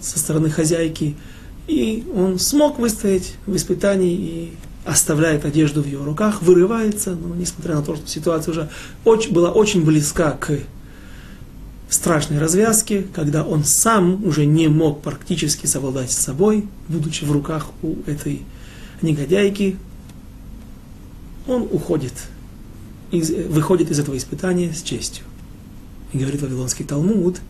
[0.00, 1.16] со стороны хозяйки.
[1.68, 4.52] И он смог выстоять в испытании и
[4.86, 8.70] оставляет одежду в ее руках, вырывается, но несмотря на то, что ситуация уже
[9.04, 10.58] очень, была очень близка к
[11.90, 17.66] страшной развязке, когда он сам уже не мог практически совладать с собой, будучи в руках
[17.82, 18.42] у этой
[19.02, 19.76] негодяйки,
[21.46, 22.14] он уходит,
[23.10, 25.24] из, выходит из этого испытания с честью.
[26.14, 27.40] И говорит Вавилонский Талмуд,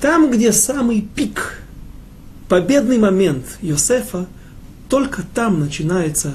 [0.00, 1.60] там, где самый пик,
[2.50, 4.26] победный момент Йосефа,
[4.88, 6.34] только там начинается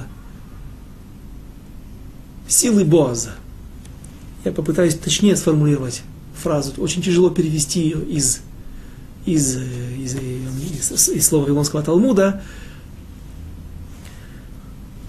[2.47, 3.31] силы Боаза.
[4.45, 6.71] Я попытаюсь точнее сформулировать фразу.
[6.77, 8.39] Очень тяжело перевести ее из,
[9.25, 12.41] из, из, из, из слова Вавилонского Талмуда.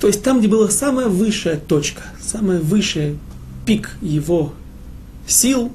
[0.00, 3.16] То есть там, где была самая высшая точка, самая высшая
[3.64, 4.52] пик его
[5.28, 5.70] сил,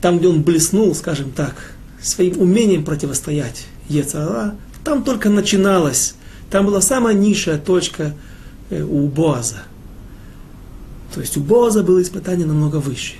[0.00, 6.14] там, где он блеснул, скажем так, своим умением противостоять Ецара, там только начиналось,
[6.50, 8.14] там была самая низшая точка
[8.70, 9.62] э, у Боаза.
[11.14, 13.14] То есть у Боаза было испытание намного выше.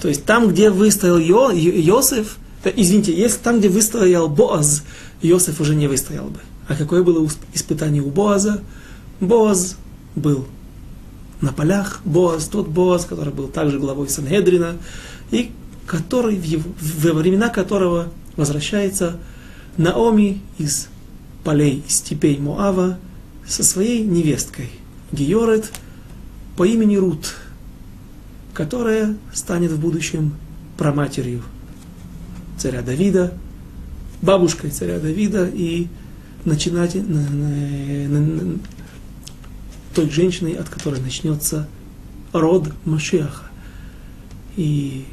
[0.00, 4.84] То есть там, где выстоял Йо, Йосиф, да, извините, если там, где выстоял Боаз,
[5.22, 6.40] Йосиф уже не выстоял бы.
[6.68, 8.62] А какое было испытание у Боаза?
[9.20, 9.76] Боаз
[10.16, 10.46] был
[11.40, 14.76] на полях, Боаз, тот Боаз, который был также главой Сангедрина,
[15.30, 15.52] и
[15.86, 19.18] который, в, его, во времена которого возвращается
[19.76, 20.88] Наоми из
[21.42, 22.98] полей, из степей Моава
[23.46, 24.70] со своей невесткой
[25.12, 25.70] Георет
[26.56, 27.34] по имени Рут,
[28.52, 30.34] которая станет в будущем
[30.76, 31.42] проматерью
[32.58, 33.34] царя Давида,
[34.22, 35.88] бабушкой царя Давида и
[36.44, 38.58] начинать на, на, на, на,
[39.94, 41.68] той женщиной, от которой начнется
[42.32, 43.46] род Машиаха.
[44.56, 45.04] И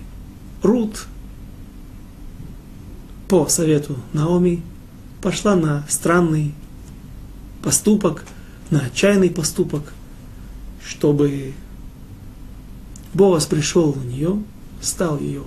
[0.63, 1.06] Рут
[3.32, 4.62] по совету Наоми
[5.22, 6.54] пошла на странный
[7.63, 8.26] поступок,
[8.72, 9.94] на отчаянный поступок,
[10.86, 11.54] чтобы
[13.13, 14.44] Боас пришел на нее,
[14.82, 15.44] стал ее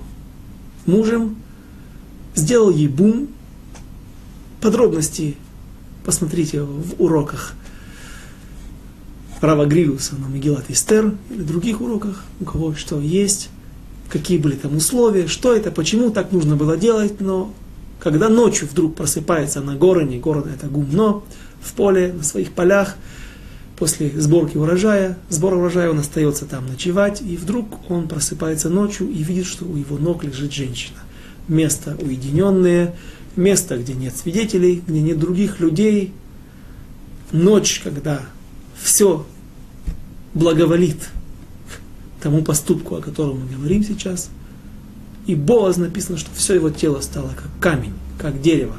[0.87, 1.37] мужем,
[2.35, 3.29] сделал ей бум.
[4.63, 5.37] Подробности
[6.07, 7.53] посмотрите в уроках
[9.43, 13.51] Рава Гриуса на Мегилат Истер или других уроках, у кого что есть,
[14.09, 17.53] какие были там условия, что это, почему так нужно было делать, но
[18.05, 21.23] когда ночью вдруг просыпается на гороне, город это гумно,
[21.63, 22.97] в поле, на своих полях,
[23.79, 29.23] после сборки урожая, сбора урожая он остается там ночевать, и вдруг он просыпается ночью и
[29.23, 30.99] видит, что у его ног лежит женщина.
[31.49, 32.95] Место уединенное,
[33.37, 36.13] место, где нет свидетелей, где нет других людей.
[37.33, 38.21] Ночь, когда
[38.77, 39.25] все
[40.35, 41.09] благоволит
[42.23, 44.29] тому поступку, о котором мы говорим сейчас.
[45.27, 48.77] И Боаз написано, что все его тело стало как камень, как дерево.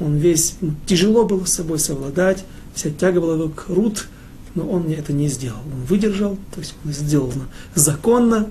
[0.00, 4.08] Он весь, тяжело было с собой совладать, вся тяга была к Рут,
[4.54, 5.60] но он это не сделал.
[5.72, 7.32] Он выдержал, то есть он сделал
[7.74, 8.48] законно.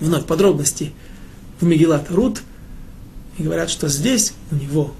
[0.00, 0.92] Вновь подробности
[1.60, 2.42] в Мегилат Рут.
[3.38, 4.92] И говорят, что здесь у него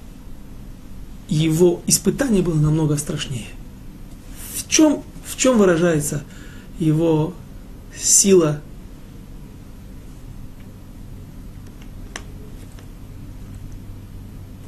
[1.29, 3.49] его испытание было намного страшнее.
[4.57, 6.23] В чем, в чем выражается
[6.79, 7.35] его
[7.97, 8.61] сила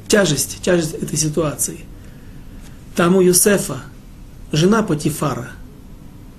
[0.07, 1.79] тяжесть, тяжесть этой ситуации.
[2.95, 3.81] Там у Юсефа
[4.51, 5.51] Жена Патифара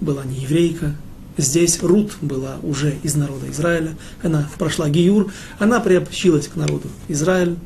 [0.00, 0.94] была не еврейка,
[1.36, 7.56] здесь Рут была уже из народа Израиля, она прошла Гиюр, она приобщилась к народу Израиль.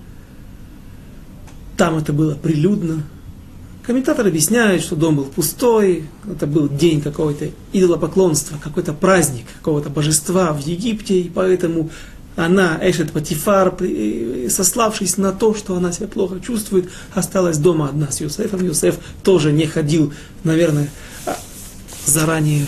[1.76, 3.05] Там это было прилюдно.
[3.84, 10.53] Комментаторы объясняют, что дом был пустой, это был день какого-то идолопоклонства, какой-то праздник какого-то божества
[10.53, 11.90] в Египте, и поэтому
[12.36, 13.76] она, Эшет Патифар,
[14.48, 18.64] сославшись на то, что она себя плохо чувствует, осталась дома одна с Юсефом.
[18.64, 20.12] Юсеф тоже не ходил,
[20.42, 20.88] наверное,
[21.26, 21.36] а,
[22.06, 22.66] заранее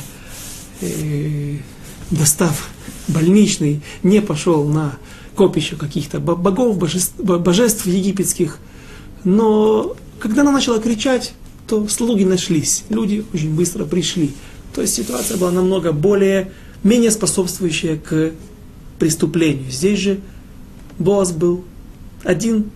[0.81, 1.57] э,
[2.11, 2.69] достав
[3.09, 4.99] больничный, не пошел на
[5.35, 8.59] копище каких-то богов, божеств, божеств египетских.
[9.25, 11.33] Но когда она начала кричать,
[11.67, 14.33] то слуги нашлись, люди очень быстро пришли.
[14.75, 16.53] То есть ситуация была намного более,
[16.83, 18.33] менее способствующая к
[19.05, 19.71] преступлению.
[19.71, 20.21] Здесь же
[20.99, 21.63] Боаз был
[22.23, 22.71] один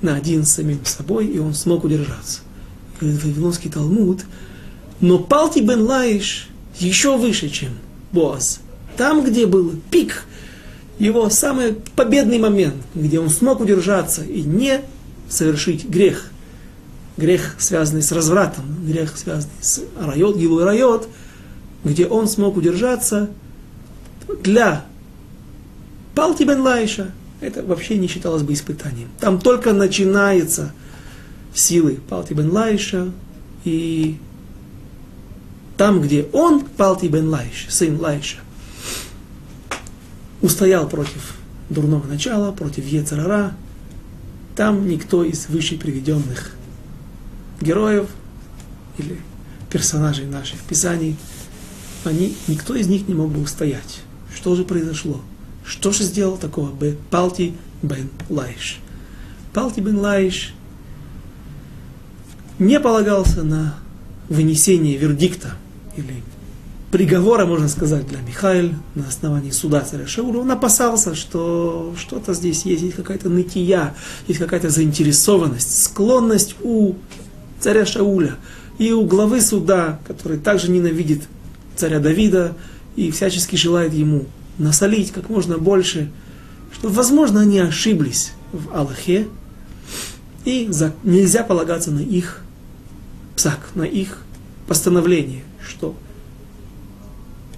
[0.00, 2.40] на один с самим собой, и он смог удержаться.
[2.98, 4.24] Говорит Вавилонский Талмуд,
[5.02, 6.48] но Палти бен Лаиш
[6.78, 7.68] еще выше, чем
[8.12, 8.60] Боаз.
[8.96, 10.24] Там, где был пик,
[10.98, 14.80] его самый победный момент, где он смог удержаться и не
[15.28, 16.30] совершить грех,
[17.18, 21.10] грех, связанный с развратом, грех, связанный с райот, гилу райот,
[21.84, 23.28] где он смог удержаться
[24.42, 24.86] для
[26.18, 29.08] Палти бен Лайша, это вообще не считалось бы испытанием.
[29.20, 30.72] Там только начинается
[31.54, 33.12] силы Палти бен Лайша,
[33.62, 34.18] и
[35.76, 38.38] там, где он, Палти бен Лайш, сын Лайша,
[40.42, 41.36] устоял против
[41.70, 43.54] дурного начала, против Ецарара,
[44.56, 46.50] там никто из выше приведенных
[47.60, 48.08] героев
[48.98, 49.20] или
[49.70, 51.16] персонажей наших писаний,
[52.02, 54.00] они, никто из них не мог бы устоять.
[54.34, 55.22] Что же произошло?
[55.68, 56.96] Что же сделал такого Б?
[57.10, 57.52] Палти
[57.82, 58.80] бен Лайш?
[59.52, 60.54] Палти бен Лайш
[62.58, 63.74] не полагался на
[64.30, 65.52] вынесение вердикта
[65.94, 66.22] или
[66.90, 72.64] приговора, можно сказать, для Михаила на основании суда царя Шауля, он опасался, что что-то здесь
[72.64, 73.94] есть, есть какая-то нытия,
[74.26, 76.94] есть какая-то заинтересованность, склонность у
[77.60, 78.36] царя Шауля
[78.78, 81.24] и у главы суда, который также ненавидит
[81.76, 82.56] царя Давида
[82.96, 84.24] и всячески желает ему
[84.58, 86.10] насолить как можно больше,
[86.72, 89.28] что, возможно, они ошиблись в Аллахе,
[90.44, 92.42] и за, нельзя полагаться на их
[93.36, 94.18] псак, на их
[94.66, 95.96] постановление, что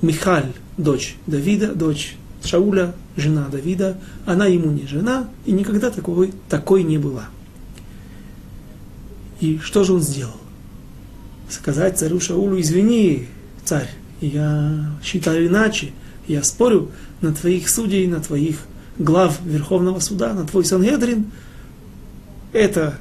[0.03, 6.83] Михаль, дочь Давида, дочь Шауля, жена Давида, она ему не жена, и никогда такой, такой
[6.83, 7.27] не была.
[9.41, 10.37] И что же он сделал?
[11.49, 13.27] Сказать царю Шаулу, извини,
[13.65, 13.91] царь,
[14.21, 15.93] я считаю иначе,
[16.31, 18.59] я спорю на твоих судей, на твоих
[18.99, 21.27] глав Верховного Суда, на твой Сангедрин.
[22.53, 22.99] Это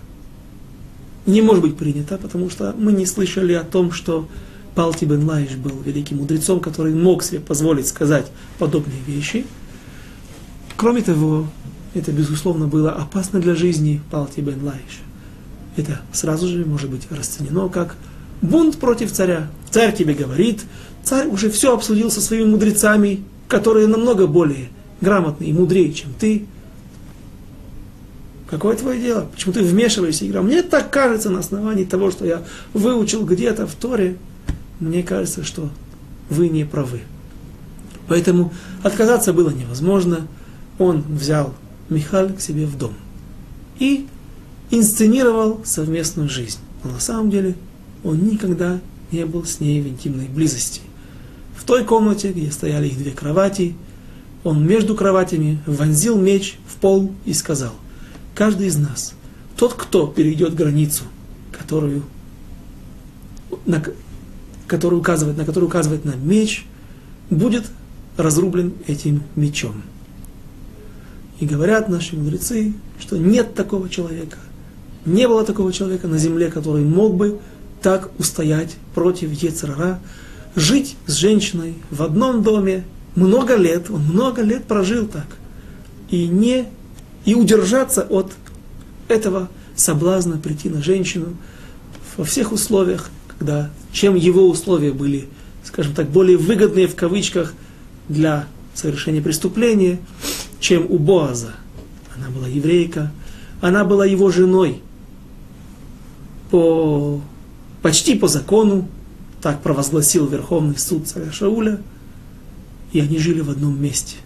[1.25, 4.27] не может быть принято, потому что мы не слышали о том, что
[4.75, 8.27] Палти бен Лаиш был великим мудрецом, который мог себе позволить сказать
[8.57, 9.45] подобные вещи.
[10.77, 11.47] Кроме того,
[11.93, 15.03] это, безусловно, было опасно для жизни Палти бен Лаиша.
[15.75, 17.95] Это сразу же может быть расценено как
[18.41, 19.49] бунт против царя.
[19.69, 20.63] Царь тебе говорит,
[21.03, 24.69] царь уже все обсудил со своими мудрецами, которые намного более
[25.01, 26.45] грамотные и мудрее, чем ты.
[28.49, 29.27] Какое твое дело?
[29.31, 33.75] Почему ты вмешиваешься и Мне так кажется на основании того, что я выучил где-то в
[33.75, 34.17] Торе,
[34.79, 35.69] мне кажется, что
[36.29, 37.01] вы не правы.
[38.07, 40.27] Поэтому отказаться было невозможно.
[40.79, 41.53] Он взял
[41.89, 42.93] Михаль к себе в дом
[43.77, 44.07] и
[44.71, 46.59] инсценировал совместную жизнь.
[46.83, 47.55] Но на самом деле
[48.03, 48.79] он никогда
[49.11, 50.81] не был с ней в интимной близости.
[51.55, 53.75] В той комнате, где стояли их две кровати,
[54.43, 57.73] он между кроватями вонзил меч в пол и сказал,
[58.35, 59.13] каждый из нас,
[59.57, 61.03] тот, кто перейдет границу,
[61.51, 62.03] которую,
[63.65, 63.83] на,
[64.67, 66.65] который указывает, на который указывает на меч,
[67.29, 67.65] будет
[68.15, 69.81] разрублен этим мечом.
[71.39, 74.37] И говорят наши мудрецы, что нет такого человека,
[75.05, 77.39] не было такого человека на земле, который мог бы
[77.81, 79.99] так устоять против Ецерара,
[80.55, 82.83] жить с женщиной в одном доме
[83.15, 85.27] много лет, он много лет прожил так,
[86.09, 86.67] и не
[87.25, 88.33] и удержаться от
[89.07, 91.35] этого соблазна прийти на женщину
[92.17, 95.27] во всех условиях, когда чем его условия были,
[95.63, 97.53] скажем так, более выгодные в кавычках
[98.07, 99.99] для совершения преступления,
[100.59, 101.51] чем у Боаза.
[102.15, 103.11] Она была еврейка,
[103.61, 104.81] она была его женой
[106.51, 107.21] по,
[107.81, 108.87] почти по закону,
[109.41, 111.81] так провозгласил Верховный суд царя Шауля,
[112.91, 114.17] и они жили в одном месте,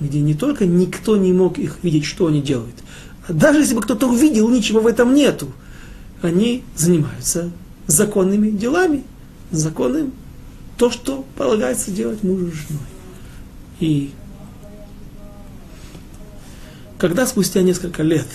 [0.00, 2.76] где не только никто не мог их видеть, что они делают,
[3.28, 5.48] а даже если бы кто-то увидел, ничего в этом нету.
[6.22, 7.50] Они занимаются
[7.86, 9.04] законными делами,
[9.50, 10.12] законным,
[10.76, 12.82] то, что полагается делать мужу с женой.
[13.80, 14.10] И
[16.98, 18.26] когда спустя несколько лет,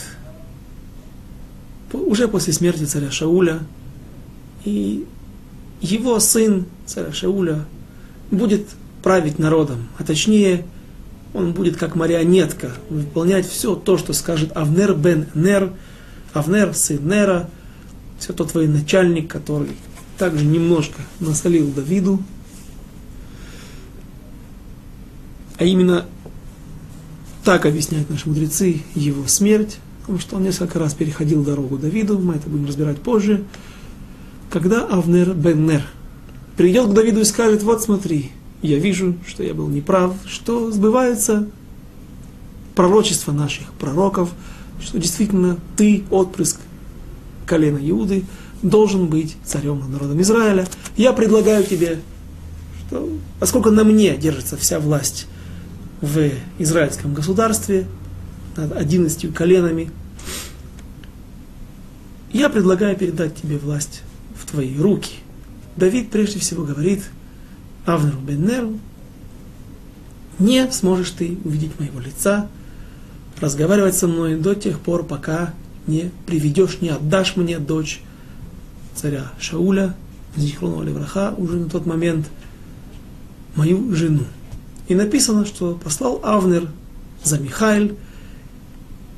[1.94, 3.60] уже после смерти царя Шауля,
[4.64, 5.06] и
[5.82, 7.66] его сын, царя Шауля,
[8.30, 8.68] будет
[9.04, 10.66] править народом, а точнее,
[11.34, 15.74] он будет как марионетка, выполнять все то, что скажет Авнер бен Нер,
[16.34, 17.50] Авнер сын Нера,
[18.20, 19.72] все тот военачальник, который
[20.18, 22.22] также немножко насолил Давиду,
[25.58, 26.06] а именно
[27.44, 32.36] так объясняют наши мудрецы его смерть, потому что он несколько раз переходил дорогу Давиду, мы
[32.36, 33.44] это будем разбирать позже,
[34.52, 35.84] когда Авнер бен Нер
[36.58, 38.32] придет к Давиду и скажет, вот смотри,
[38.62, 41.48] я вижу, что я был неправ, что сбывается
[42.76, 44.30] пророчество наших пророков,
[44.82, 46.60] что действительно ты, отпрыск
[47.46, 48.26] колена Иуды,
[48.62, 50.68] должен быть царем над народом Израиля.
[50.98, 52.00] Я предлагаю тебе,
[52.88, 55.28] что поскольку на мне держится вся власть
[56.02, 56.30] в
[56.60, 57.88] израильском государстве,
[58.58, 59.90] над одиннадцатью коленами,
[62.34, 64.04] я предлагаю передать тебе власть
[64.52, 65.14] твои руки.
[65.76, 67.04] Давид прежде всего говорит
[67.86, 68.78] Авнеру Беннеру,
[70.38, 72.48] не сможешь ты увидеть моего лица,
[73.40, 75.54] разговаривать со мной до тех пор, пока
[75.88, 78.02] не приведешь, не отдашь мне дочь
[78.96, 79.96] царя Шауля,
[80.36, 82.28] Зихрону Левраха, уже на тот момент
[83.56, 84.24] мою жену.
[84.88, 86.70] И написано, что послал Авнер
[87.24, 87.98] за Михаил,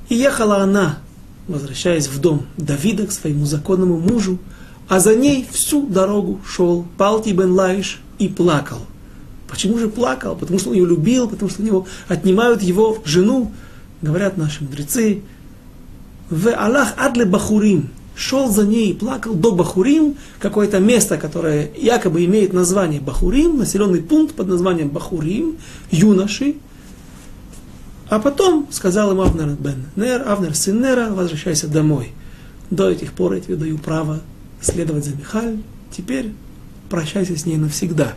[0.10, 1.00] и ехала она,
[1.48, 4.40] возвращаясь в дом Давида к своему законному мужу,
[4.88, 8.80] а за ней всю дорогу шел Палти бен Лаиш и плакал.
[9.48, 10.36] Почему же плакал?
[10.36, 13.52] Потому что он ее любил, потому что у него отнимают его жену,
[14.02, 15.22] говорят наши мудрецы.
[16.30, 22.26] В Аллах адле Бахурим шел за ней и плакал до Бахурим, какое-то место, которое якобы
[22.26, 25.58] имеет название Бахурим, населенный пункт под названием Бахурим,
[25.92, 26.56] юноши.
[28.10, 32.12] А потом сказал ему Авнер бен Нер, Авнер сын Нера, возвращайся домой.
[32.70, 34.20] До этих пор я тебе даю право
[34.64, 35.58] следовать за Михаль,
[35.92, 36.32] теперь
[36.90, 38.14] прощайся с ней навсегда.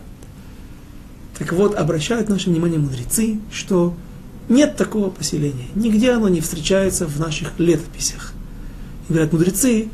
[1.39, 3.95] Так вот, обращают наше внимание мудрецы, что
[4.49, 5.67] нет такого поселения.
[5.75, 8.33] Нигде оно не встречается в наших летописях.
[9.09, 9.89] И говорят мудрецы,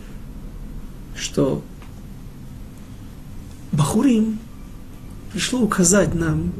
[1.16, 1.62] что
[3.72, 4.38] Бахурим
[5.32, 6.52] пришло указать нам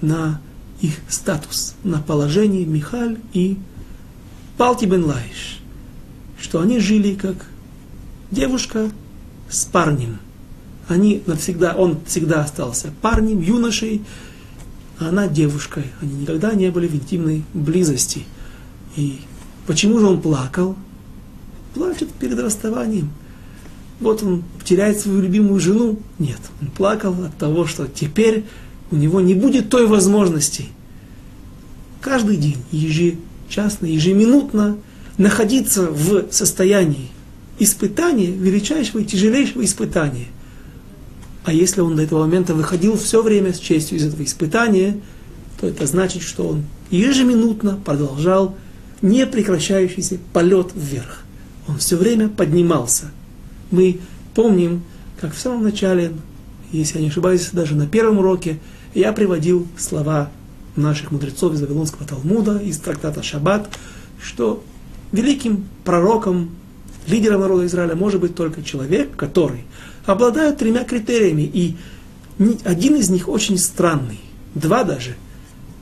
[0.00, 0.40] на
[0.80, 3.58] их статус, на положение Михаль и
[4.56, 5.60] Палти бен Лаиш,
[6.40, 7.46] что они жили как
[8.30, 8.90] девушка
[9.52, 10.18] с парнем.
[10.88, 14.02] Они навсегда, он всегда остался парнем, юношей,
[14.98, 15.84] а она девушкой.
[16.00, 18.24] Они никогда не были в интимной близости.
[18.96, 19.20] И
[19.66, 20.76] почему же он плакал?
[21.74, 23.10] Плачет перед расставанием.
[24.00, 25.98] Вот он теряет свою любимую жену.
[26.18, 28.44] Нет, он плакал от того, что теперь
[28.90, 30.66] у него не будет той возможности
[32.02, 34.76] каждый день, ежечасно, ежеминутно
[35.16, 37.08] находиться в состоянии
[37.62, 40.26] испытания, величайшего и тяжелейшего испытания–
[41.44, 45.00] а если он до этого момента выходил все время с честью из этого испытания,
[45.60, 48.56] то это значит, что он ежеминутно продолжал
[49.00, 51.22] непрекращающийся полет вверх.
[51.66, 53.10] Он все время поднимался.
[53.70, 54.00] Мы
[54.34, 54.82] помним,
[55.20, 56.12] как в самом начале,
[56.70, 58.60] если я не ошибаюсь, даже на первом уроке,
[58.94, 60.30] я приводил слова
[60.76, 63.68] наших мудрецов из Вавилонского Талмуда, из трактата Шаббат,
[64.20, 64.62] что
[65.10, 66.50] великим пророком,
[67.06, 69.64] лидером народа Израиля может быть только человек, который
[70.06, 71.76] обладают тремя критериями, и
[72.64, 74.20] один из них очень странный,
[74.54, 75.16] два даже.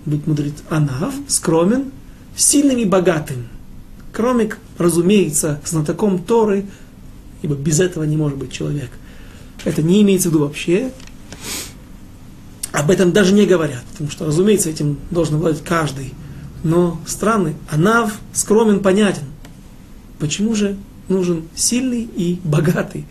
[0.06, 1.92] Быть мудрец Анав, скромен,
[2.34, 3.48] сильным и богатым.
[4.12, 6.66] Кроме, разумеется, знатоком Торы,
[7.42, 8.90] ибо без этого не может быть человек.
[9.64, 10.90] Это не имеется в виду вообще.
[12.72, 16.14] Об этом даже не говорят, потому что, разумеется, этим должен обладать каждый.
[16.62, 19.24] Но странный, Анав скромен, понятен.
[20.18, 20.76] Почему же
[21.10, 23.04] нужен сильный и богатый?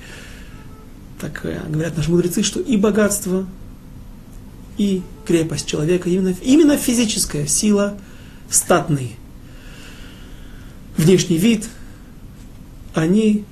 [1.19, 3.45] так э, говорят наши мудрецы, что и богатство,
[4.77, 7.97] и крепость человека, именно, именно физическая сила,
[8.49, 9.15] статный
[10.97, 11.67] внешний вид,
[12.95, 13.45] они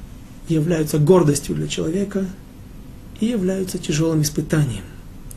[0.47, 2.25] являются гордостью для человека
[3.19, 4.83] и являются тяжелым испытанием.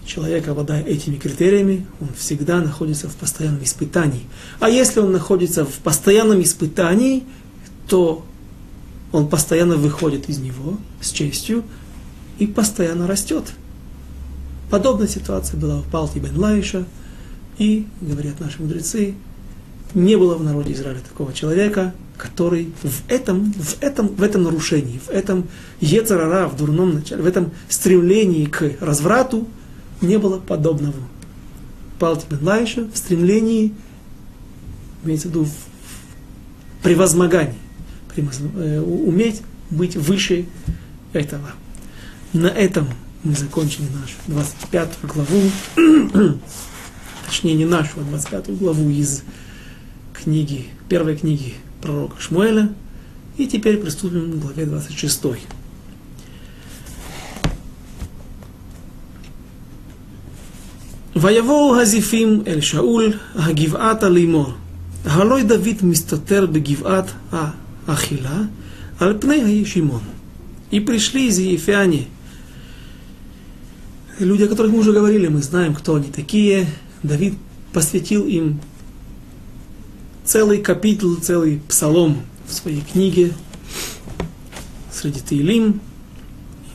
[0.06, 4.22] Человек, обладая этими критериями, он всегда находится в постоянном испытании.
[4.58, 7.24] А если он находится в постоянном испытании,
[7.86, 8.24] то
[9.12, 11.64] он постоянно выходит из него с честью,
[12.38, 13.52] и постоянно растет.
[14.70, 16.86] Подобная ситуация была в Палти бен Лаиша,
[17.58, 19.14] и, говорят наши мудрецы,
[19.94, 24.98] не было в народе Израиля такого человека, который в этом, в этом, в этом нарушении,
[24.98, 25.48] в этом
[25.80, 29.46] ецарара, в дурном начале, в этом стремлении к разврату
[30.00, 30.96] не было подобного.
[31.98, 33.74] Палти бен Лаиша в стремлении,
[35.04, 37.59] имеется в виду в превозмогании,
[38.17, 40.45] уметь быть выше
[41.13, 41.51] этого.
[42.33, 42.87] На этом
[43.23, 45.51] мы закончили нашу 25 главу,
[47.25, 49.23] точнее не нашу, а 25 главу из
[50.13, 52.69] книги, первой книги пророка Шмуэля.
[53.37, 55.21] И теперь приступим к главе 26.
[61.15, 64.53] ויבואו הזיפים אל שאול הגבעתה לאמור,
[65.05, 67.05] הלוי דוד מסתתר בגבעת
[67.90, 68.48] Ахила,
[68.98, 70.02] Альпнега и Шимон.
[70.70, 72.06] И пришли из зиефяне,
[74.18, 76.66] люди, о которых мы уже говорили, мы знаем, кто они такие.
[77.02, 77.34] Давид
[77.72, 78.60] посвятил им
[80.24, 83.32] целый капитл, целый псалом в своей книге
[84.92, 85.80] среди Тилим,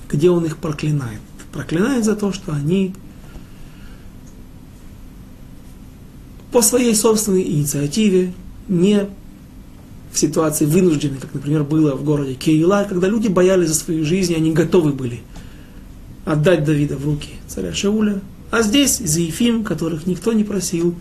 [0.09, 1.22] где он их проклинает.
[1.53, 2.93] Проклинает за то, что они
[6.51, 8.34] по своей собственной инициативе
[8.68, 9.07] не
[10.16, 14.32] в ситуации вынужденной, как, например, было в городе Кейла, когда люди боялись за свою жизнь,
[14.32, 15.22] и они готовы были
[16.24, 18.22] отдать Давида в руки царя Шауля.
[18.49, 20.95] А здесь Зеефим, которых никто не просил,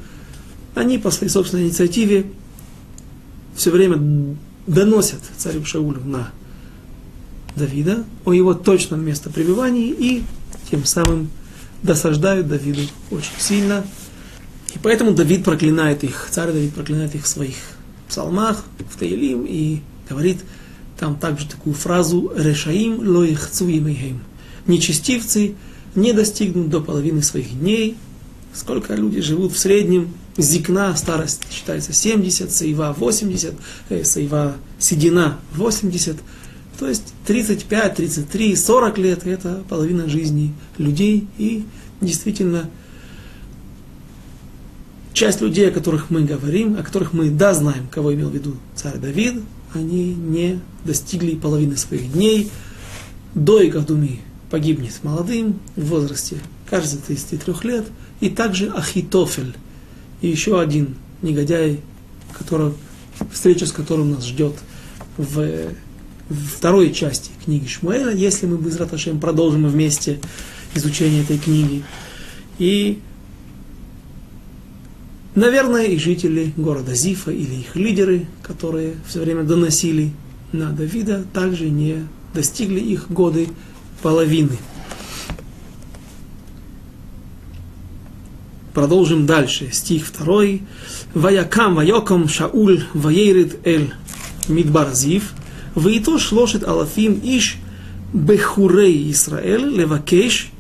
[0.74, 2.26] они по своей собственной инициативе
[3.54, 4.36] все время
[4.66, 6.32] доносят царю Шаулю на
[7.54, 10.24] Давида о его точном местопребывании и
[10.68, 11.30] тем самым
[11.84, 13.84] досаждают Давиду очень сильно.
[14.74, 17.54] И поэтому Давид проклинает их, царь Давид проклинает их своих
[18.09, 20.38] псалмах, в Таилим, и говорит
[20.98, 24.20] там также такую фразу «Решаим лоихцу имейхем».
[24.66, 25.55] Нечестивцы
[25.94, 27.96] не достигнут до половины своих дней.
[28.55, 30.14] Сколько люди живут в среднем?
[30.36, 33.55] Зикна, старость считается 70, Саива 80,
[33.88, 36.16] э, Саива седина 80.
[36.78, 41.26] То есть 35, 33, 40 лет– это половина жизни людей.
[41.38, 41.64] И
[42.00, 42.68] действительно,
[45.14, 48.56] часть людей, о которых мы говорим, о которых мы да знаем, кого имел в виду
[48.74, 49.40] царь Давид,
[49.72, 52.50] они не достигли половины своих дней.
[53.34, 56.36] До Игадуми погибнет молодым в возрасте,
[56.68, 57.86] кажется, 33 лет.
[58.20, 59.54] И также Ахитофель,
[60.20, 61.80] и еще один негодяй,
[62.32, 62.72] который,
[63.32, 64.54] встреча с которым нас ждет
[65.16, 65.72] в
[66.56, 70.20] второй части книги Шмуэля, если мы без Раташем продолжим вместе
[70.74, 71.84] изучение этой книги.
[72.58, 73.00] И,
[75.35, 80.12] Наверное, и жители города Зифа или их лидеры, которые все время доносили
[80.53, 83.49] на Давида, также не достигли их годы
[84.01, 84.59] половины.
[88.72, 89.70] Продолжим дальше.
[89.72, 90.45] Стих 2.
[91.14, 93.93] Ваякам, ваякам, шауль, ваерит эль,
[94.49, 95.32] мидбар зив,
[95.74, 97.57] ваитош лошит алафим иш,
[98.12, 100.51] бехурей Исраэль, левакеш,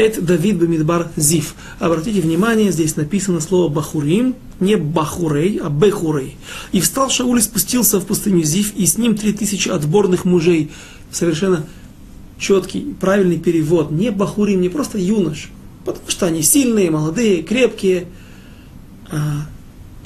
[0.00, 1.54] Эт Давид Бамидбар Зив.
[1.78, 6.38] Обратите внимание, здесь написано слово Бахурим, не Бахурей, а Бехурей.
[6.72, 10.70] И встал Шауль и спустился в пустыню Зив, и с ним три тысячи отборных мужей.
[11.12, 11.66] Совершенно
[12.38, 13.90] четкий, правильный перевод.
[13.90, 15.50] Не Бахурим, не просто юнош.
[15.84, 18.06] Потому что они сильные, молодые, крепкие.
[19.10, 19.46] А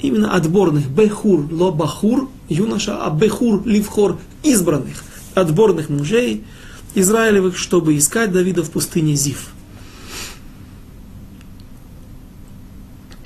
[0.01, 0.89] именно отборных.
[0.89, 5.05] Бехур, ло Бахур, юноша, а Бехур, Ливхор, избранных.
[5.35, 6.43] Отборных мужей
[6.95, 9.54] Израилевых, чтобы искать Давида в пустыне Зив.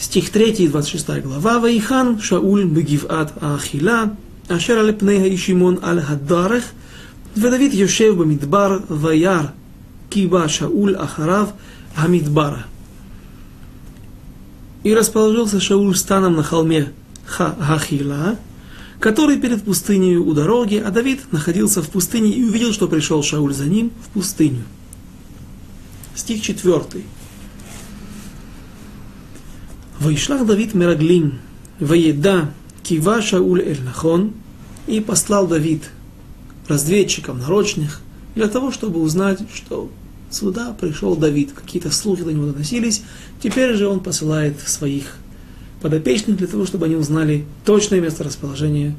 [0.09, 1.61] Стих 3, 26 глава.
[1.61, 4.05] Ваихан Шауль бегиват Ахила,
[4.49, 6.73] אשר על פני האישימון על הדרך,
[7.37, 9.43] ודוד יושב במדבר, וירא
[10.11, 11.49] כי בא שאול אחריו
[11.97, 12.63] המדברה.
[14.85, 16.93] И расположился Шауль станом на холме
[17.27, 18.37] Хахила,
[19.01, 23.55] который перед пустыней у дороги, а Давид находился в пустыне и увидел, что пришел Шауль
[23.55, 24.65] за ним в пустыню.
[26.15, 27.03] Стих 4.
[30.00, 31.40] Вайшлах Давид Мераглим,
[31.82, 32.52] Ваеда
[32.84, 34.32] Кива Шауль Эль Нахон,
[34.88, 35.84] и послал Давид
[36.70, 38.00] разведчикам нарочных
[38.34, 39.92] для того, чтобы узнать, что
[40.32, 41.52] сюда пришел Давид.
[41.52, 43.04] Какие-то слухи до него доносились.
[43.42, 45.18] Теперь же он посылает своих
[45.82, 48.96] подопечных для того, чтобы они узнали точное место расположения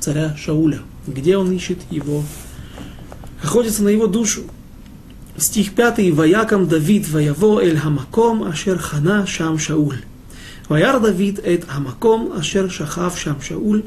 [0.00, 2.24] царя Шауля, где он ищет его,
[3.42, 4.42] охотится на его душу.
[5.36, 6.12] Стих 5.
[6.12, 10.00] «Ваякам Давид ваяво эль хамаком ашер хана шам Шауль».
[10.71, 13.81] וירא דוד את המקום אשר שכב שם שאול,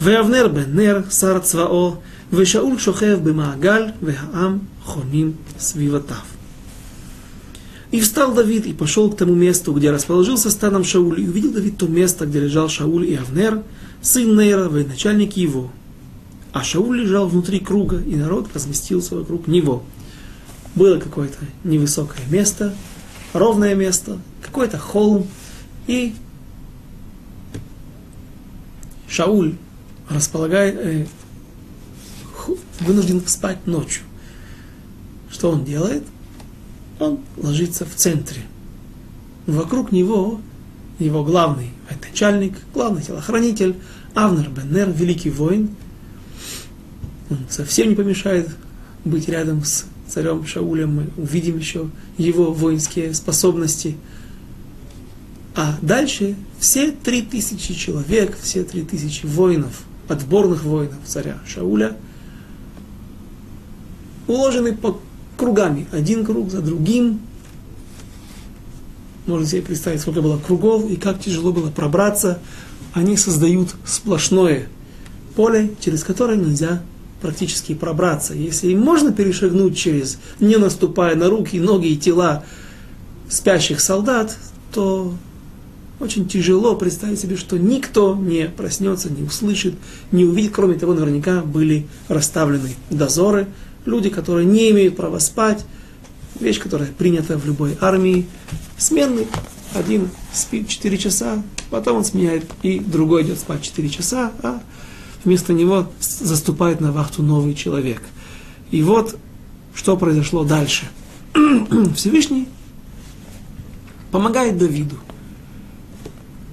[0.00, 1.96] ואבנר בן נר שר צבאו,
[2.32, 6.16] ושאול שוכב במעגל, והעם חונים סביבתיו.
[7.92, 11.76] И встал Давид и пошел к тому месту, где расположился станом Шауль, и увидел Давид
[11.76, 13.62] то место, где лежал Шауль и Авнер,
[14.00, 15.70] сын Нейра, военачальник его.
[16.54, 19.82] А Шауль лежал внутри круга, и народ разместился вокруг него.
[20.74, 22.74] Было какое-то невысокое место,
[23.34, 25.26] ровное место, какой-то холм,
[25.87, 26.13] и
[29.07, 29.55] Шауль
[30.09, 31.05] располагает, э,
[32.81, 34.03] вынужден спать ночью.
[35.29, 36.03] Что он делает?
[36.99, 38.41] он ложится в центре.
[39.45, 40.41] Вокруг него
[40.99, 41.69] его главный
[42.01, 43.75] начальник, главный телохранитель,
[44.13, 45.69] Авнер Беннер, великий воин.
[47.29, 48.49] Он совсем не помешает
[49.05, 50.95] быть рядом с царем Шаулем.
[50.95, 53.95] Мы увидим еще его воинские способности.
[55.57, 61.97] А дальше все три тысячи человек, все три тысячи воинов, отборных воинов царя Шауля,
[64.27, 65.01] уложены по
[65.35, 67.19] кругами, один круг за другим.
[69.25, 72.39] Можно себе представить, сколько было кругов и как тяжело было пробраться
[72.93, 74.67] они создают сплошное
[75.35, 76.81] поле, через которое нельзя
[77.21, 78.33] практически пробраться.
[78.33, 82.43] Если им можно перешагнуть через, не наступая на руки, ноги и тела
[83.29, 84.37] спящих солдат,
[84.73, 85.13] то
[85.99, 89.75] очень тяжело представить себе, что никто не проснется, не услышит,
[90.11, 90.51] не увидит.
[90.53, 93.47] Кроме того, наверняка были расставлены дозоры,
[93.85, 95.65] люди, которые не имеют права спать,
[96.39, 98.27] вещь, которая принята в любой армии,
[98.77, 99.27] сменный.
[99.73, 104.61] Один спит 4 часа, потом он сменяет, и другой идет спать 4 часа, а
[105.23, 108.01] вместо него заступает на вахту новый человек.
[108.71, 109.17] И вот,
[109.73, 110.85] что произошло дальше.
[111.95, 112.47] Всевышний
[114.11, 114.95] помогает Давиду.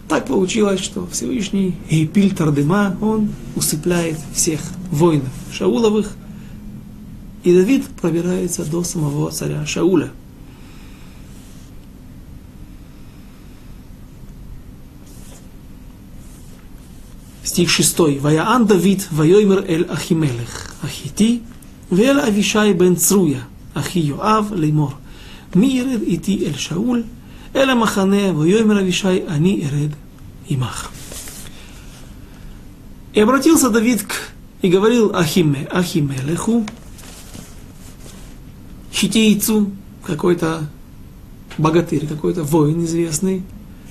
[0.07, 4.59] Так получилось, что Всевышний Эйпиль Тардема, он усыпляет всех
[4.91, 6.15] воинов Шауловых,
[7.43, 10.11] и Давид пробирается до самого царя Шауля.
[17.43, 18.19] Стих 6.
[18.19, 21.41] Ваяан Давид, вайоймер эль Ахимелех, Ахити,
[21.91, 23.41] ואל אבישי בן צרויה,
[23.73, 24.91] אחי יואב לאמור,
[25.55, 27.03] מי ירד איתי אל שאול,
[27.55, 29.89] אל המחנה, ויאמר אבישי, אני ארד
[30.49, 30.89] עמך.
[33.11, 34.13] И обратился Давид к,
[34.61, 36.63] и говорил Ахиме, Ахимелеху,
[38.93, 39.71] хитейцу,
[40.05, 40.69] какой-то
[41.57, 43.43] богатырь, какой-то воин известный,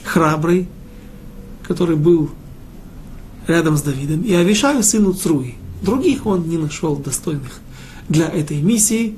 [0.05, 0.69] храбрый,
[1.65, 2.31] который был
[3.47, 5.55] рядом с Давидом, и Авишаю сыну Цруи.
[5.83, 7.61] Других он не нашел достойных
[8.09, 9.17] для этой миссии.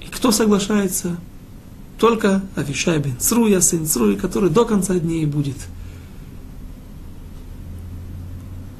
[0.00, 1.18] И кто соглашается?
[1.99, 5.57] Только Авишай бен Цруя, сын Цруи, который до конца дней будет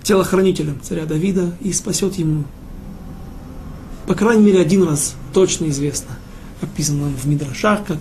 [0.03, 2.43] телохранителем царя Давида и спасет ему.
[4.07, 6.11] По крайней мере, один раз точно известно,
[6.61, 7.97] описано в Мидрашах, как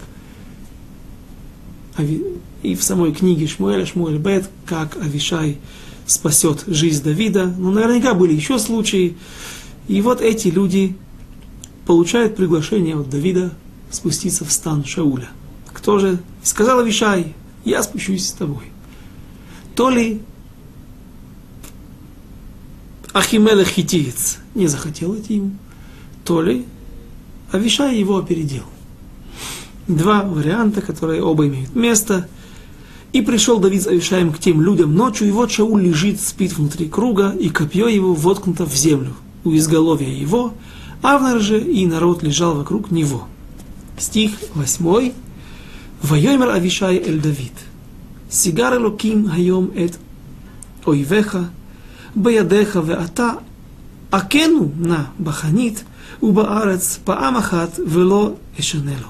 [2.63, 5.59] и в самой книге Шмуэля, Шмуэль Бет, как Авишай
[6.07, 7.47] спасет жизнь Давида.
[7.47, 9.17] Но наверняка были еще случаи.
[9.87, 10.97] И вот эти люди
[11.87, 13.53] получают приглашение от Давида
[13.95, 15.29] спуститься в стан Шауля.
[15.73, 16.19] Кто же?
[16.43, 17.35] Сказал Авишай,
[17.65, 18.65] я спущусь с тобой.
[19.75, 20.23] То ли
[23.13, 25.53] Ахимелех хитиец не захотел идти ему,
[26.25, 26.65] то ли
[27.53, 28.65] Авишай его опередил.
[29.87, 32.29] Два варианта, которые оба имеют место.
[33.13, 36.89] И пришел Давид с Авишаем к тем людям ночью, и вот Шауль лежит, спит внутри
[36.89, 39.15] круга, и копье его воткнуто в землю
[39.45, 40.55] у изголовья его,
[41.03, 43.29] Авнер же и народ лежал вокруг него
[43.98, 45.12] Стих 8.
[46.04, 47.54] Вайомер Авишай эль Давид.
[48.30, 49.98] Сигар элоким хайом эт
[50.86, 51.50] ойвеха,
[52.16, 53.30] בידיך ואתה
[54.12, 55.84] עקנו נא בחנית
[56.24, 59.08] ובארץ פעם אחת ולא אשנה לו.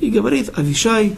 [0.00, 1.16] И говорит Авишай,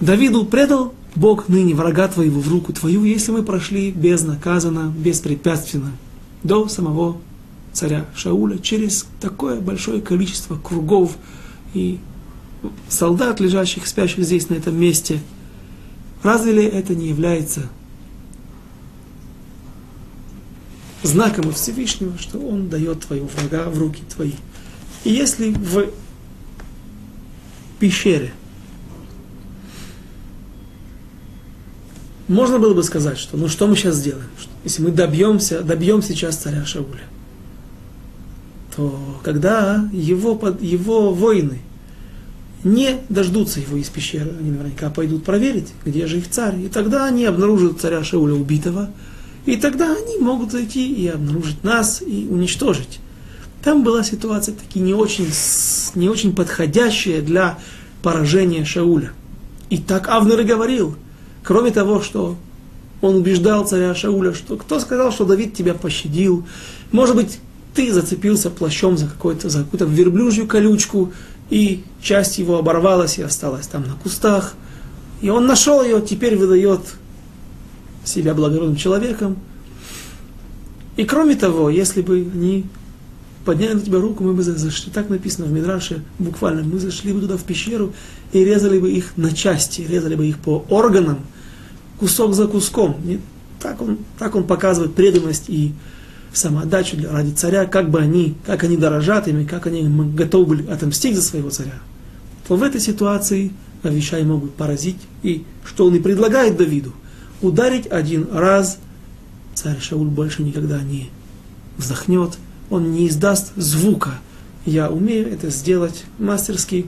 [0.00, 5.92] Давиду предал Бог ныне врага твоего в руку твою, если мы прошли безнаказанно, беспрепятственно
[6.42, 7.18] до самого
[7.72, 11.16] царя Шауля через такое большое количество кругов
[11.73, 11.99] и
[12.89, 15.19] солдат, лежащих, спящих здесь, на этом месте.
[16.21, 17.69] Разве ли это не является
[21.01, 24.33] знаком Всевышнего, что Он дает твоего врага в руки твои?
[25.03, 25.89] И если в
[27.79, 28.31] пещере
[32.29, 34.29] можно было бы сказать, что ну что мы сейчас сделаем?
[34.63, 37.03] Если мы добьемся, добьем сейчас царя Шауля,
[38.75, 41.59] то когда его, его воины
[42.63, 47.05] не дождутся его из пещеры, они наверняка пойдут проверить, где же их царь, и тогда
[47.05, 48.89] они обнаружат царя Шауля убитого,
[49.45, 52.99] и тогда они могут зайти и обнаружить нас и уничтожить.
[53.63, 55.27] Там была ситуация таки не очень,
[55.95, 57.59] не очень подходящая для
[58.01, 59.11] поражения Шауля.
[59.69, 60.95] И так Авнер и говорил,
[61.43, 62.35] кроме того, что
[63.01, 66.45] он убеждал царя Шауля, что кто сказал, что Давид тебя пощадил,
[66.91, 67.39] может быть,
[67.73, 71.11] ты зацепился плащом за, какую-то, за какую-то верблюжью колючку,
[71.49, 74.53] и часть его оборвалась и осталась там на кустах.
[75.21, 76.81] И он нашел ее, теперь выдает
[78.03, 79.37] себя благородным человеком.
[80.95, 82.65] И кроме того, если бы они
[83.45, 87.21] подняли на тебя руку, мы бы зашли, так написано в Мидраше, буквально, мы зашли бы
[87.21, 87.93] туда в пещеру
[88.31, 91.19] и резали бы их на части, резали бы их по органам,
[91.99, 92.97] кусок за куском.
[93.05, 93.19] И
[93.59, 95.73] так, он, так он показывает преданность и
[96.33, 101.15] самоотдачу ради царя, как бы они, как они дорожат ими, как они готовы были отомстить
[101.15, 101.79] за своего царя,
[102.47, 103.51] то в этой ситуации
[103.83, 106.93] Авишай могут поразить, и что он и предлагает Давиду,
[107.41, 108.79] ударить один раз,
[109.53, 111.09] царь Шауль больше никогда не
[111.77, 112.37] вздохнет,
[112.69, 114.15] он не издаст звука.
[114.65, 116.87] Я умею это сделать мастерски,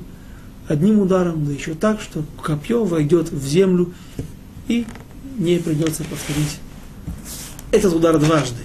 [0.67, 3.93] одним ударом, да еще так, что копье войдет в землю
[4.67, 4.85] и
[5.37, 6.59] не придется повторить
[7.71, 8.61] этот удар дважды.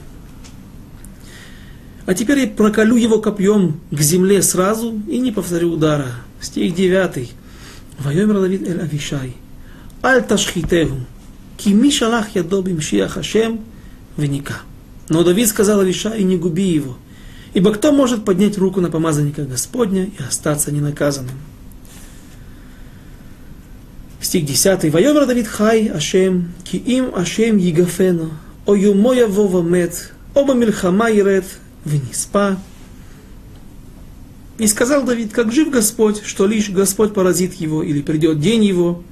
[2.06, 6.06] А теперь я проколю его копьем к земле сразу и не повторю удара.
[6.40, 7.32] Стих 9.
[7.98, 9.36] Вайомер Давид эль Авишай.
[10.02, 10.96] Аль ташхитеву.
[11.56, 13.60] Ки ми шалах ядо бимшиях Хашем
[14.16, 14.62] веника.
[15.08, 16.96] Но Давид сказал Авишай, не губи его.
[17.52, 21.36] Ибо кто может поднять руку на помазанника Господня и остаться ненаказанным?
[24.20, 24.92] Стих 10.
[24.92, 28.30] Вайомер Давид хай Ашем, ки им Ашем yigaфену,
[28.66, 31.46] о юмо яво мет, оба мильхама ирет,
[31.84, 32.58] вниспа.
[34.58, 39.02] И сказал Давид, как жив Господь, что лишь Господь поразит его, или придет день его,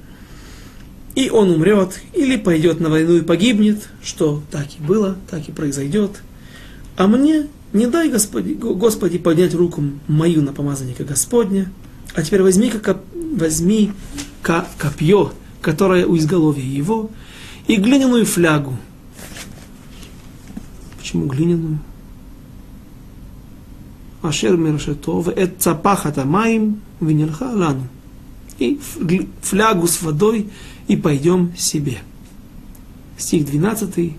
[1.15, 5.51] и он умрет, или пойдет на войну и погибнет, что так и было, так и
[5.51, 6.21] произойдет.
[6.95, 11.71] А мне не дай, Господи, Господи, поднять руку мою на помазанника Господня,
[12.13, 13.91] а теперь возьми, как, возьми
[14.41, 17.09] копье, которое у изголовья его,
[17.67, 18.77] и глиняную флягу.
[20.97, 21.79] Почему глиняную?
[24.22, 27.86] Ашер миршето, вэт цапахата маим, винерха лану.
[28.58, 28.78] И
[29.42, 30.48] флягу с водой,
[30.88, 31.98] и пойдем себе.
[33.18, 34.14] Стих 12.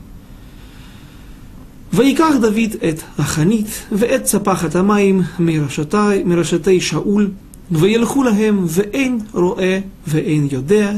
[1.93, 7.31] ויקח דוד את החנית ואת צפחת המים מרשתי, מרשתי שאול
[7.71, 10.91] וילכו להם ואין רואה ואין יודע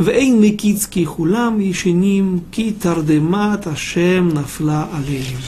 [0.00, 5.38] ואין מקיץ כי כולם ישנים כי תרדמת השם נפלה עליהם.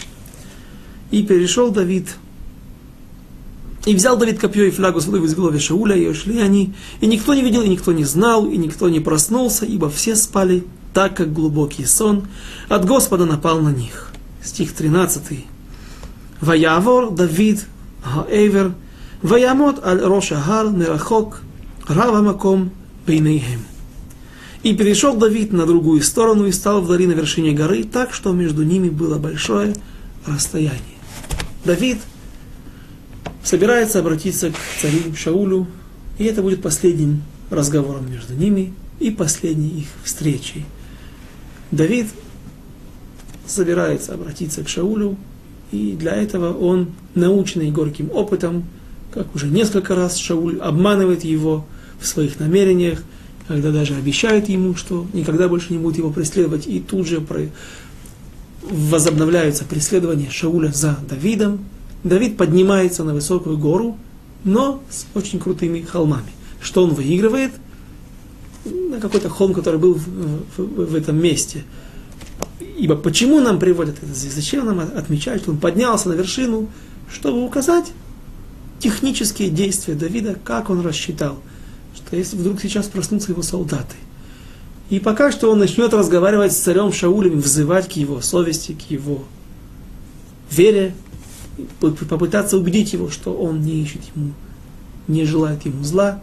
[1.12, 2.08] И перешел Давид
[3.87, 6.73] и взял Давид копье и флягу с водой из головы Шауля, и ушли они.
[6.99, 10.65] И никто не видел, и никто не знал, и никто не проснулся, ибо все спали
[10.93, 12.27] так, как глубокий сон.
[12.67, 14.11] От Господа напал на них.
[14.43, 15.45] Стих 13.
[16.41, 17.65] Ваявор Давид
[18.03, 18.73] Хаэвер,
[19.21, 21.39] Ваямот аль Роша Гар Мерахок,
[21.87, 22.71] Рава Маком
[23.05, 23.61] Бейнейхем.
[24.63, 28.63] И перешел Давид на другую сторону и стал вдали на вершине горы, так что между
[28.63, 29.73] ними было большое
[30.25, 30.81] расстояние.
[31.63, 31.99] Давид–
[33.47, 35.67] собирается обратиться к царю Шаулю,
[36.17, 40.65] и это будет последним разговором между ними и последней их встречей.
[41.71, 42.07] Давид
[43.45, 45.15] собирается обратиться к Шаулю,
[45.71, 48.65] и для этого он, наученный горьким опытом,
[49.13, 51.65] как уже несколько раз Шауль обманывает его
[52.01, 53.01] в своих намерениях,
[53.47, 57.25] когда даже обещает ему, что никогда больше не будет его преследовать, и тут же
[58.61, 61.61] возобновляются преследования Шауля за Давидом,
[62.07, 63.97] Давид поднимается на высокую гору,
[64.43, 66.31] но с очень крутыми холмами.
[66.61, 67.51] Что он выигрывает?
[68.65, 70.05] На какой-то холм, который был в,
[70.57, 71.63] в, в этом месте.
[72.77, 74.13] Ибо почему нам приводят это?
[74.13, 76.69] Зачем нам отмечать, что он поднялся на вершину,
[77.11, 77.91] чтобы указать
[78.79, 81.37] технические действия Давида, как он рассчитал,
[81.95, 83.95] что если вдруг сейчас проснутся его солдаты.
[84.89, 89.23] И пока что он начнет разговаривать с царем Шаулем, взывать к его совести, к его
[90.49, 90.93] вере,
[91.79, 94.33] попытаться убедить его, что он не ищет ему,
[95.07, 96.21] не желает ему зла,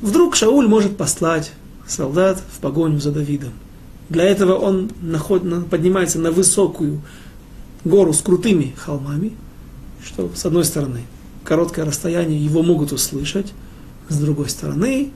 [0.00, 1.52] вдруг Шауль может послать
[1.86, 3.52] солдат в погоню за Давидом.
[4.08, 7.00] Для этого он наход, поднимается на высокую
[7.84, 9.32] гору с крутыми холмами,
[10.04, 11.02] что с одной стороны
[11.44, 13.52] короткое расстояние его могут услышать,
[14.08, 15.10] с другой стороны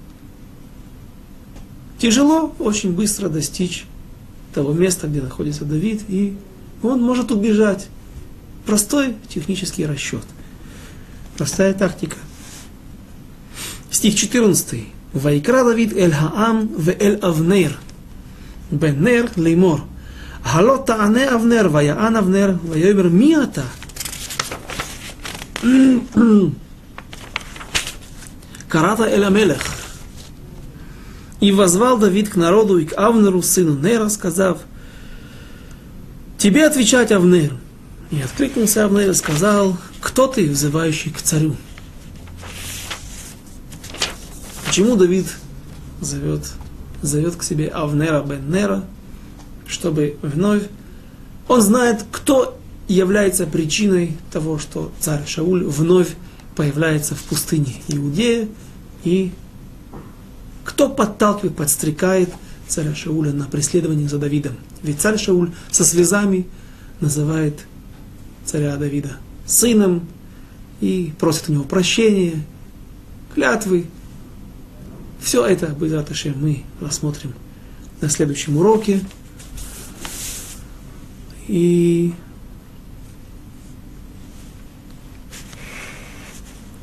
[1.98, 3.86] тяжело очень быстро достичь
[4.54, 6.36] того места, где находится Давид, и
[6.82, 7.88] он может убежать
[8.66, 10.24] Простой технический расчет.
[11.38, 12.16] Простая тактика.
[13.90, 14.88] Стих 14.
[15.12, 17.78] Вайкра Давид эль Хаам в эль Авнер.
[18.72, 19.84] Бен-Нер леймор.
[20.42, 23.62] Халота Ане Авнер, ваяан Авнер, ваёмер миата.
[28.68, 29.62] Карата эль Амелех.
[31.40, 34.58] И возвал Давид к народу и к Авнеру, сыну Нера, сказав,
[36.38, 37.52] «Тебе отвечать, Авнер,
[38.10, 41.56] и откликнулся Авнер и сказал, кто ты, взывающий к царю?
[44.64, 45.26] Почему Давид
[46.00, 46.52] зовет,
[47.02, 48.84] зовет к себе Авнера бен Нера,
[49.66, 50.64] чтобы вновь...
[51.48, 56.14] Он знает, кто является причиной того, что царь Шауль вновь
[56.56, 58.48] появляется в пустыне Иудея,
[59.04, 59.32] и
[60.64, 62.30] кто подталкивает, подстрекает
[62.66, 64.56] царя Шауля на преследование за Давидом.
[64.82, 66.46] Ведь царь Шауль со слезами
[67.00, 67.60] называет
[68.46, 70.06] царя Давида сыном
[70.80, 72.42] и просит у него прощения,
[73.34, 73.86] клятвы.
[75.20, 77.34] Все это, Бейзаташе, мы рассмотрим
[78.00, 79.00] на следующем уроке.
[81.48, 82.12] И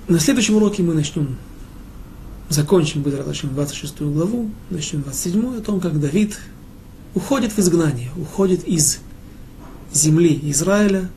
[0.08, 1.38] на следующем уроке мы начнем,
[2.50, 6.40] закончим Бейзаташе 26 главу, начнем 27 о том, как Давид
[7.14, 9.00] уходит в изгнание, уходит из
[9.94, 11.10] земли Израиля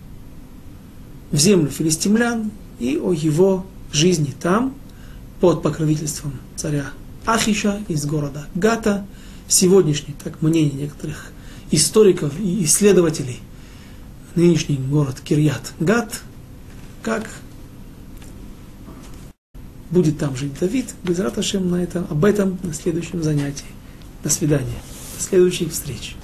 [1.36, 4.74] в землю филистимлян и о его жизни там,
[5.40, 6.86] под покровительством царя
[7.26, 9.06] Ахиша из города Гата,
[9.46, 11.30] сегодняшний, так мнение некоторых
[11.70, 13.40] историков и исследователей,
[14.34, 16.22] нынешний город Кирьят Гат,
[17.02, 17.28] как
[19.90, 23.66] будет там жить Давид, без Раташем на этом, об этом на следующем занятии.
[24.24, 24.80] До свидания.
[25.18, 26.15] До следующих встреч.